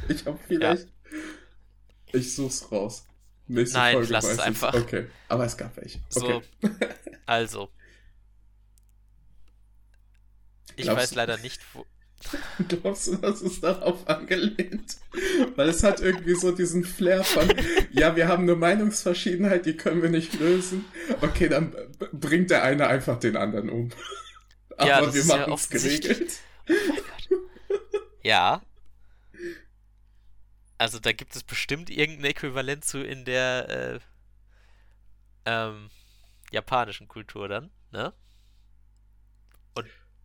[0.10, 0.88] ich habe vielleicht.
[2.12, 3.06] Ich such's raus.
[3.48, 4.74] Nächste Nein, Folge lass es einfach.
[4.74, 5.06] Okay.
[5.28, 6.00] Aber es gab welche.
[6.16, 6.42] Okay.
[6.62, 6.70] so,
[7.26, 7.70] also.
[10.80, 11.86] Ich Glaubst weiß leider nicht, wo.
[12.70, 14.98] Glaubst du, das ist darauf angelehnt?
[15.58, 17.54] Weil es hat irgendwie so diesen Flair von,
[17.92, 20.86] ja, wir haben eine Meinungsverschiedenheit, die können wir nicht lösen.
[21.20, 21.76] Okay, dann
[22.14, 23.90] bringt der eine einfach den anderen um.
[24.78, 26.32] Aber Ja, das wir machen es geregelt.
[26.70, 26.74] Oh.
[28.24, 28.62] Ja.
[30.78, 34.00] Also da gibt es bestimmt irgendein Äquivalent zu in der äh,
[35.46, 35.90] ähm,
[36.52, 38.14] japanischen Kultur dann, ne?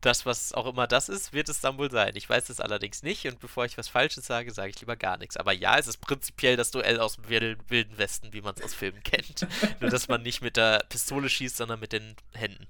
[0.05, 2.15] Das, was auch immer das ist, wird es dann wohl sein.
[2.15, 5.17] Ich weiß es allerdings nicht und bevor ich was Falsches sage, sage ich lieber gar
[5.17, 5.39] nichts.
[5.39, 8.63] Aber ja, es ist prinzipiell das Duell aus dem Wil- Wilden Westen, wie man es
[8.63, 9.47] aus Filmen kennt.
[9.81, 12.67] Nur, dass man nicht mit der Pistole schießt, sondern mit den Händen.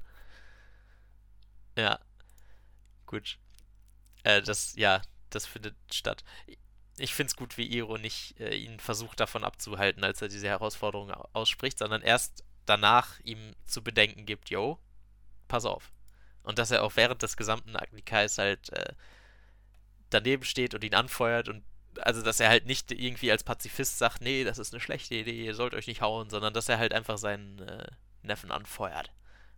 [1.76, 1.98] Ja.
[3.06, 3.38] Gut.
[4.22, 6.22] Äh, das, ja, das findet statt.
[6.98, 10.46] Ich finde es gut, wie Iro nicht äh, ihn versucht davon abzuhalten, als er diese
[10.46, 14.78] Herausforderung au- ausspricht, sondern erst danach ihm zu bedenken gibt, yo,
[15.48, 15.90] pass auf.
[16.44, 18.92] Und dass er auch während des gesamten Agnikais halt äh,
[20.10, 21.64] daneben steht und ihn anfeuert und
[22.00, 25.44] also dass er halt nicht irgendwie als Pazifist sagt, nee, das ist eine schlechte Idee,
[25.44, 27.86] ihr sollt euch nicht hauen, sondern dass er halt einfach seinen äh,
[28.22, 29.12] Neffen anfeuert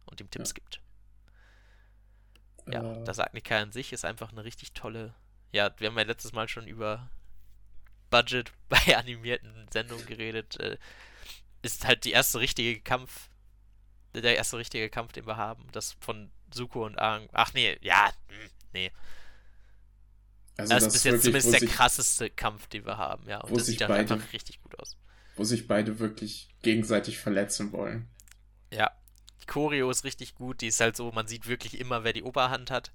[0.05, 0.55] und ihm Tipps ja.
[0.55, 0.81] gibt.
[2.69, 3.05] Ja, äh.
[3.05, 5.15] das Agnika an sich ist einfach eine richtig tolle.
[5.53, 7.11] Ja, wir haben ja letztes Mal schon über
[8.11, 10.59] Budget bei animierten Sendungen geredet.
[10.61, 10.79] Äh,
[11.63, 13.29] ist halt die erste richtige Kampf,
[14.15, 15.67] der erste richtige Kampf, den wir haben.
[15.73, 17.29] Das von Suko und Aang.
[17.33, 18.91] Ach nee, ja, hm, nee.
[20.57, 23.41] Also das, das ist bis jetzt zumindest der krasseste Kampf, den wir haben, ja.
[23.43, 24.97] Und das sieht dann beide, einfach richtig gut aus.
[25.37, 28.09] Wo sich beide wirklich gegenseitig verletzen wollen.
[28.73, 28.91] Ja.
[29.43, 32.23] Die Choreo ist richtig gut, die ist halt so, man sieht wirklich immer, wer die
[32.23, 32.91] Oberhand hat.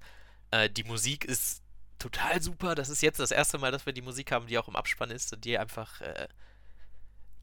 [0.50, 1.62] Äh, die Musik ist
[1.98, 2.74] total super.
[2.74, 5.10] Das ist jetzt das erste Mal, dass wir die Musik haben, die auch im Abspann
[5.10, 6.00] ist und die einfach.
[6.00, 6.28] Äh,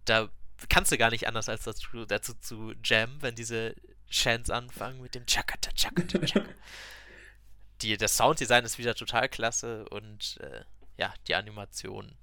[0.05, 0.30] da
[0.67, 3.76] kannst du gar nicht anders als dazu, dazu zu jammen, wenn diese
[4.10, 6.49] Chants anfangen mit dem Chakata, Chakata, Chakata.
[7.82, 10.64] die, das Sounddesign ist wieder total klasse und äh,
[10.97, 12.18] ja, die Animation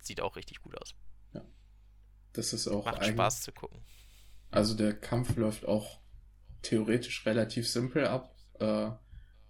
[0.00, 0.94] sieht auch richtig gut aus.
[1.32, 1.42] Ja.
[2.32, 3.84] Das ist auch Macht Spaß zu gucken.
[4.50, 6.00] Also der Kampf läuft auch
[6.62, 8.34] theoretisch relativ simpel ab.
[8.58, 8.90] Äh,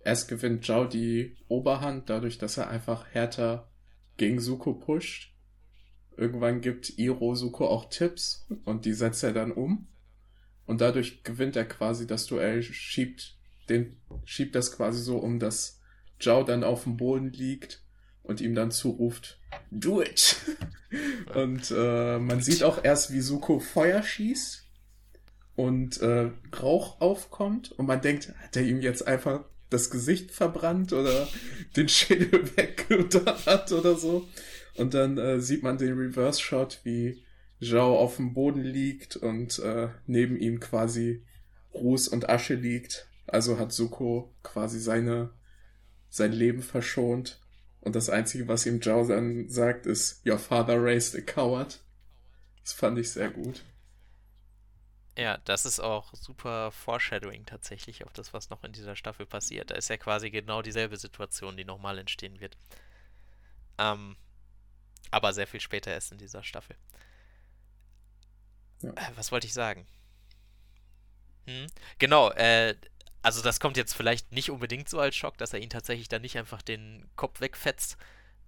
[0.04, 3.70] erst gewinnt Zhao die Oberhand, dadurch, dass er einfach härter
[4.16, 5.34] gegen Suko pusht.
[6.16, 9.88] Irgendwann gibt Iro Suko auch Tipps und die setzt er dann um.
[10.70, 13.34] Und dadurch gewinnt er quasi das Duell, schiebt
[13.68, 15.80] den schiebt das quasi so um, dass
[16.20, 17.82] Zhao dann auf dem Boden liegt
[18.22, 19.40] und ihm dann zuruft,
[19.72, 20.36] do it!
[21.34, 24.64] und äh, man sieht auch erst, wie Suko Feuer schießt
[25.56, 26.30] und äh,
[26.62, 31.26] Rauch aufkommt und man denkt, hat er ihm jetzt einfach das Gesicht verbrannt oder
[31.76, 34.28] den Schädel weggedacht oder so.
[34.76, 37.24] Und dann äh, sieht man den Reverse-Shot, wie
[37.60, 41.24] Zhao auf dem Boden liegt und äh, neben ihm quasi
[41.74, 45.30] Ruß und Asche liegt also hat Suko quasi seine,
[46.08, 47.40] sein Leben verschont.
[47.80, 51.80] Und das Einzige, was ihm Zhao dann sagt, ist, Your father raised a coward.
[52.62, 53.64] Das fand ich sehr gut.
[55.16, 59.70] Ja, das ist auch super Foreshadowing tatsächlich auf das, was noch in dieser Staffel passiert.
[59.70, 62.56] Da ist ja quasi genau dieselbe Situation, die nochmal entstehen wird.
[63.78, 64.16] Ähm,
[65.10, 66.76] aber sehr viel später erst in dieser Staffel.
[68.82, 68.90] Ja.
[68.90, 69.86] Äh, was wollte ich sagen?
[71.46, 71.66] Hm?
[71.98, 72.74] Genau, äh,
[73.22, 76.22] also das kommt jetzt vielleicht nicht unbedingt so als Schock, dass er ihn tatsächlich dann
[76.22, 77.96] nicht einfach den Kopf wegfetzt.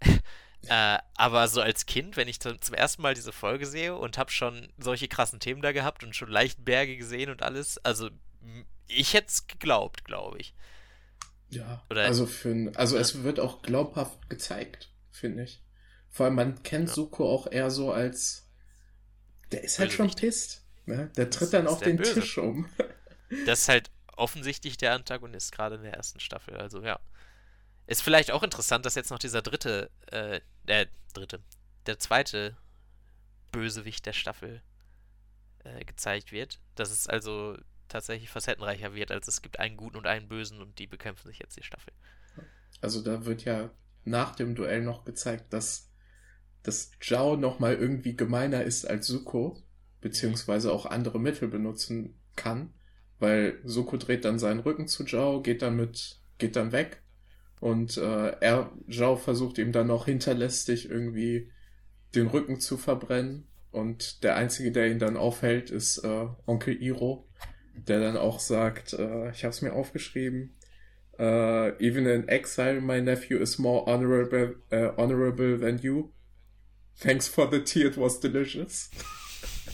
[0.68, 4.30] äh, aber so als Kind, wenn ich zum ersten Mal diese Folge sehe und habe
[4.30, 8.08] schon solche krassen Themen da gehabt und schon leicht Berge gesehen und alles, also
[8.88, 10.54] ich hätte es geglaubt, glaube ich.
[11.50, 13.02] Ja, Oder, also für also ja.
[13.02, 15.62] es wird auch glaubhaft gezeigt, finde ich.
[16.08, 16.94] Vor allem man kennt ja.
[16.94, 18.48] Suko auch eher so als
[19.52, 20.64] der ist halt schon pisst.
[20.86, 21.10] Ne?
[21.16, 22.14] Der tritt dann auf den Böse.
[22.14, 22.68] Tisch um.
[23.46, 26.54] Das ist halt offensichtlich der Antagonist, gerade in der ersten Staffel.
[26.58, 27.00] Also ja.
[27.86, 31.40] Ist vielleicht auch interessant, dass jetzt noch dieser dritte, äh, der dritte,
[31.86, 32.58] der zweite
[33.50, 34.62] Bösewicht der Staffel
[35.64, 36.60] äh, gezeigt wird.
[36.74, 37.56] Dass es also
[37.88, 41.38] tatsächlich facettenreicher wird, als es gibt einen guten und einen bösen und die bekämpfen sich
[41.38, 41.92] jetzt die Staffel.
[42.80, 43.70] Also da wird ja
[44.04, 45.90] nach dem Duell noch gezeigt, dass,
[46.62, 49.58] dass Zhao nochmal irgendwie gemeiner ist als Suko,
[50.00, 52.72] beziehungsweise auch andere Mittel benutzen kann
[53.22, 57.02] weil Soko dreht dann seinen Rücken zu Zhao, geht dann mit, geht dann weg
[57.60, 61.48] und äh, er, Zhao versucht ihm dann noch hinterlästig irgendwie
[62.16, 67.28] den Rücken zu verbrennen und der einzige, der ihn dann aufhält, ist äh, Onkel Iro,
[67.76, 70.56] der dann auch sagt, äh, ich habe es mir aufgeschrieben,
[71.18, 76.10] uh, even in exile, my nephew is more honorable, uh, honorable than you.
[77.00, 78.90] Thanks for the tea, it was delicious.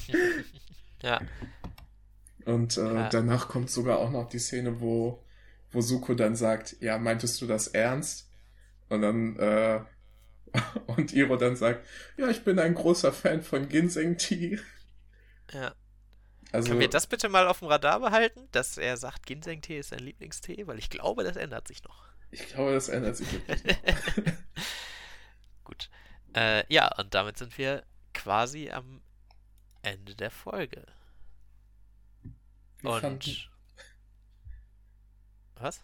[1.02, 1.20] ja,
[2.48, 3.08] und äh, ja.
[3.10, 5.22] danach kommt sogar auch noch die Szene, wo,
[5.70, 8.30] wo Suko dann sagt, ja, meintest du das ernst?
[8.88, 9.80] Und dann, äh,
[10.86, 14.58] und Iro dann sagt, ja, ich bin ein großer Fan von Ginseng-Tee.
[15.52, 15.74] Ja.
[16.50, 19.90] Also, Können wir das bitte mal auf dem Radar behalten, dass er sagt, Ginseng-Tee ist
[19.90, 20.66] sein Lieblingstee?
[20.66, 22.06] Weil ich glaube, das ändert sich noch.
[22.30, 23.76] Ich glaube, das ändert sich wirklich noch.
[25.64, 25.90] Gut.
[26.34, 29.02] Äh, ja, und damit sind wir quasi am
[29.82, 30.84] Ende der Folge.
[32.82, 33.00] Und.
[33.00, 33.36] Fanden...
[35.56, 35.80] Was?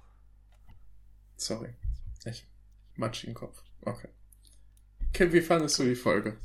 [1.36, 1.74] Sorry.
[2.24, 2.46] Ich
[2.94, 3.62] matsch den Kopf.
[3.82, 4.08] Okay.
[5.12, 6.38] Kim, wie fandest du die Folge?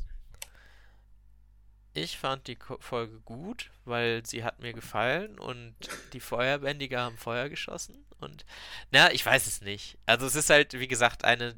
[1.93, 5.75] Ich fand die Folge gut, weil sie hat mir gefallen und
[6.13, 8.45] die Feuerbändiger haben Feuer geschossen und
[8.91, 9.97] na, ich weiß es nicht.
[10.05, 11.55] Also es ist halt, wie gesagt, eine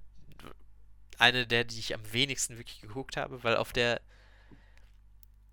[1.21, 4.01] eine der, die ich am wenigsten wirklich geguckt habe, weil auf der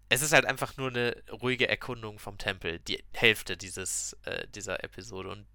[0.09, 4.83] es ist halt einfach nur eine ruhige Erkundung vom Tempel, die Hälfte dieses, äh, dieser
[4.83, 5.31] Episode.
[5.31, 5.47] Und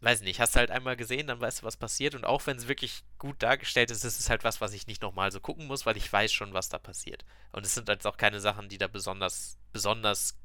[0.00, 2.14] weiß nicht, hast du halt einmal gesehen, dann weißt du, was passiert.
[2.14, 5.02] Und auch wenn es wirklich gut dargestellt ist, ist es halt was, was ich nicht
[5.02, 7.24] nochmal so gucken muss, weil ich weiß schon, was da passiert.
[7.52, 10.38] Und es sind halt auch keine Sachen, die da besonders, besonders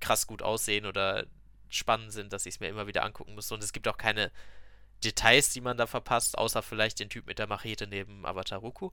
[0.00, 1.26] krass gut aussehen oder
[1.68, 3.52] spannend sind, dass ich es mir immer wieder angucken muss.
[3.52, 4.32] Und es gibt auch keine
[5.04, 8.90] Details, die man da verpasst, außer vielleicht den Typ mit der Machete neben Avatar Roku.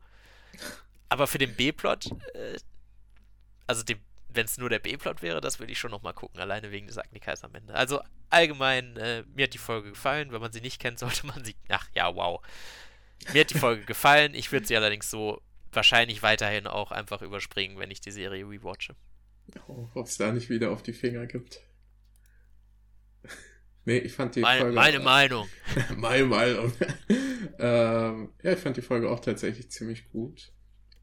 [1.10, 2.58] Aber für den B-Plot, äh,
[3.68, 3.84] also
[4.32, 6.98] wenn es nur der B-Plot wäre, das würde ich schon nochmal gucken, alleine wegen des
[6.98, 7.74] Agnikais am Ende.
[7.74, 10.32] Also allgemein, äh, mir hat die Folge gefallen.
[10.32, 11.56] Wenn man sie nicht kennt, sollte man sie.
[11.70, 12.42] Ach ja, wow.
[13.34, 14.34] Mir hat die Folge gefallen.
[14.34, 15.42] Ich würde sie allerdings so
[15.72, 18.96] wahrscheinlich weiterhin auch einfach überspringen, wenn ich die Serie rewatche.
[19.68, 21.62] Oh, Ob es da nicht wieder auf die Finger gibt.
[23.86, 24.76] Nee, ich fand die meine, Folge.
[24.76, 25.48] Meine auch, Meinung.
[25.98, 26.72] meine Meinung.
[27.60, 30.52] ähm, ja, ich fand die Folge auch tatsächlich ziemlich gut.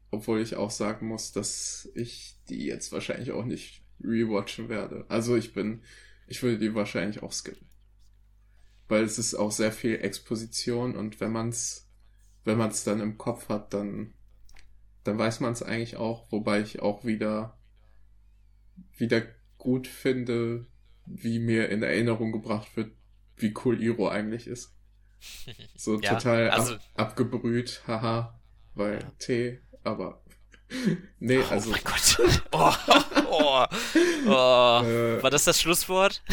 [0.09, 5.05] Obwohl ich auch sagen muss, dass ich die jetzt wahrscheinlich auch nicht rewatchen werde.
[5.09, 5.81] Also ich bin,
[6.27, 7.67] ich würde die wahrscheinlich auch skippen.
[8.87, 11.89] Weil es ist auch sehr viel Exposition und wenn man's,
[12.45, 14.13] wenn man's dann im Kopf hat, dann,
[15.03, 17.59] dann weiß man es eigentlich auch, wobei ich auch wieder,
[18.95, 19.23] wieder
[19.57, 20.67] gut finde,
[21.07, 22.91] wie mir in Erinnerung gebracht wird,
[23.35, 24.73] wie cool Iro eigentlich ist.
[25.75, 28.39] So ja, total also, ab, abgebrüht, haha,
[28.75, 29.11] weil ja.
[29.19, 30.23] Tee aber.
[31.19, 31.69] nee, oh also.
[31.69, 32.17] Oh mein Gott.
[32.59, 32.73] Oh,
[33.29, 33.65] oh,
[34.25, 34.81] oh.
[34.83, 36.23] Äh, War das das Schlusswort?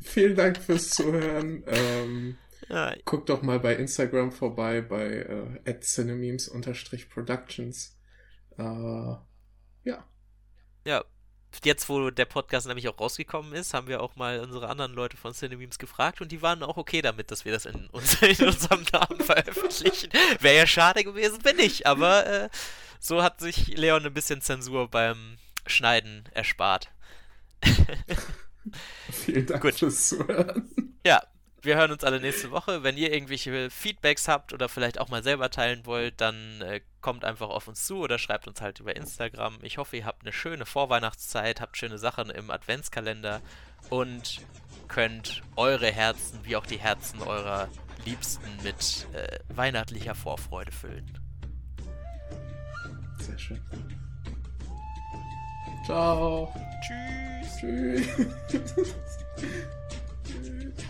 [0.00, 1.64] vielen Dank fürs Zuhören.
[1.66, 2.38] Ähm,
[2.68, 2.94] ja.
[3.04, 7.98] Guckt doch mal bei Instagram vorbei bei äh, cinememes-productions.
[8.56, 10.08] Äh, ja.
[10.86, 11.04] Ja,
[11.62, 15.16] jetzt, wo der Podcast nämlich auch rausgekommen ist, haben wir auch mal unsere anderen Leute
[15.16, 18.46] von Cinememes gefragt und die waren auch okay damit, dass wir das in, uns, in
[18.46, 20.10] unserem Namen veröffentlichen.
[20.40, 22.48] Wäre ja schade gewesen, wenn nicht, aber äh,
[23.00, 25.36] so hat sich Leon ein bisschen Zensur beim
[25.66, 26.90] Schneiden erspart.
[29.10, 29.74] Vielen Dank Gut.
[29.74, 30.70] fürs Zuhören.
[31.06, 31.22] Ja,
[31.64, 32.82] wir hören uns alle nächste Woche.
[32.82, 37.24] Wenn ihr irgendwelche Feedbacks habt oder vielleicht auch mal selber teilen wollt, dann äh, kommt
[37.24, 39.58] einfach auf uns zu oder schreibt uns halt über Instagram.
[39.62, 43.40] Ich hoffe, ihr habt eine schöne Vorweihnachtszeit, habt schöne Sachen im Adventskalender
[43.90, 44.40] und
[44.88, 47.68] könnt eure Herzen wie auch die Herzen eurer
[48.04, 51.18] Liebsten mit äh, weihnachtlicher Vorfreude füllen.
[53.18, 53.60] Sehr schön.
[55.86, 56.52] Ciao.
[56.80, 57.56] Tschüss.
[57.60, 58.06] Tschüss.
[60.24, 60.84] Tschüss.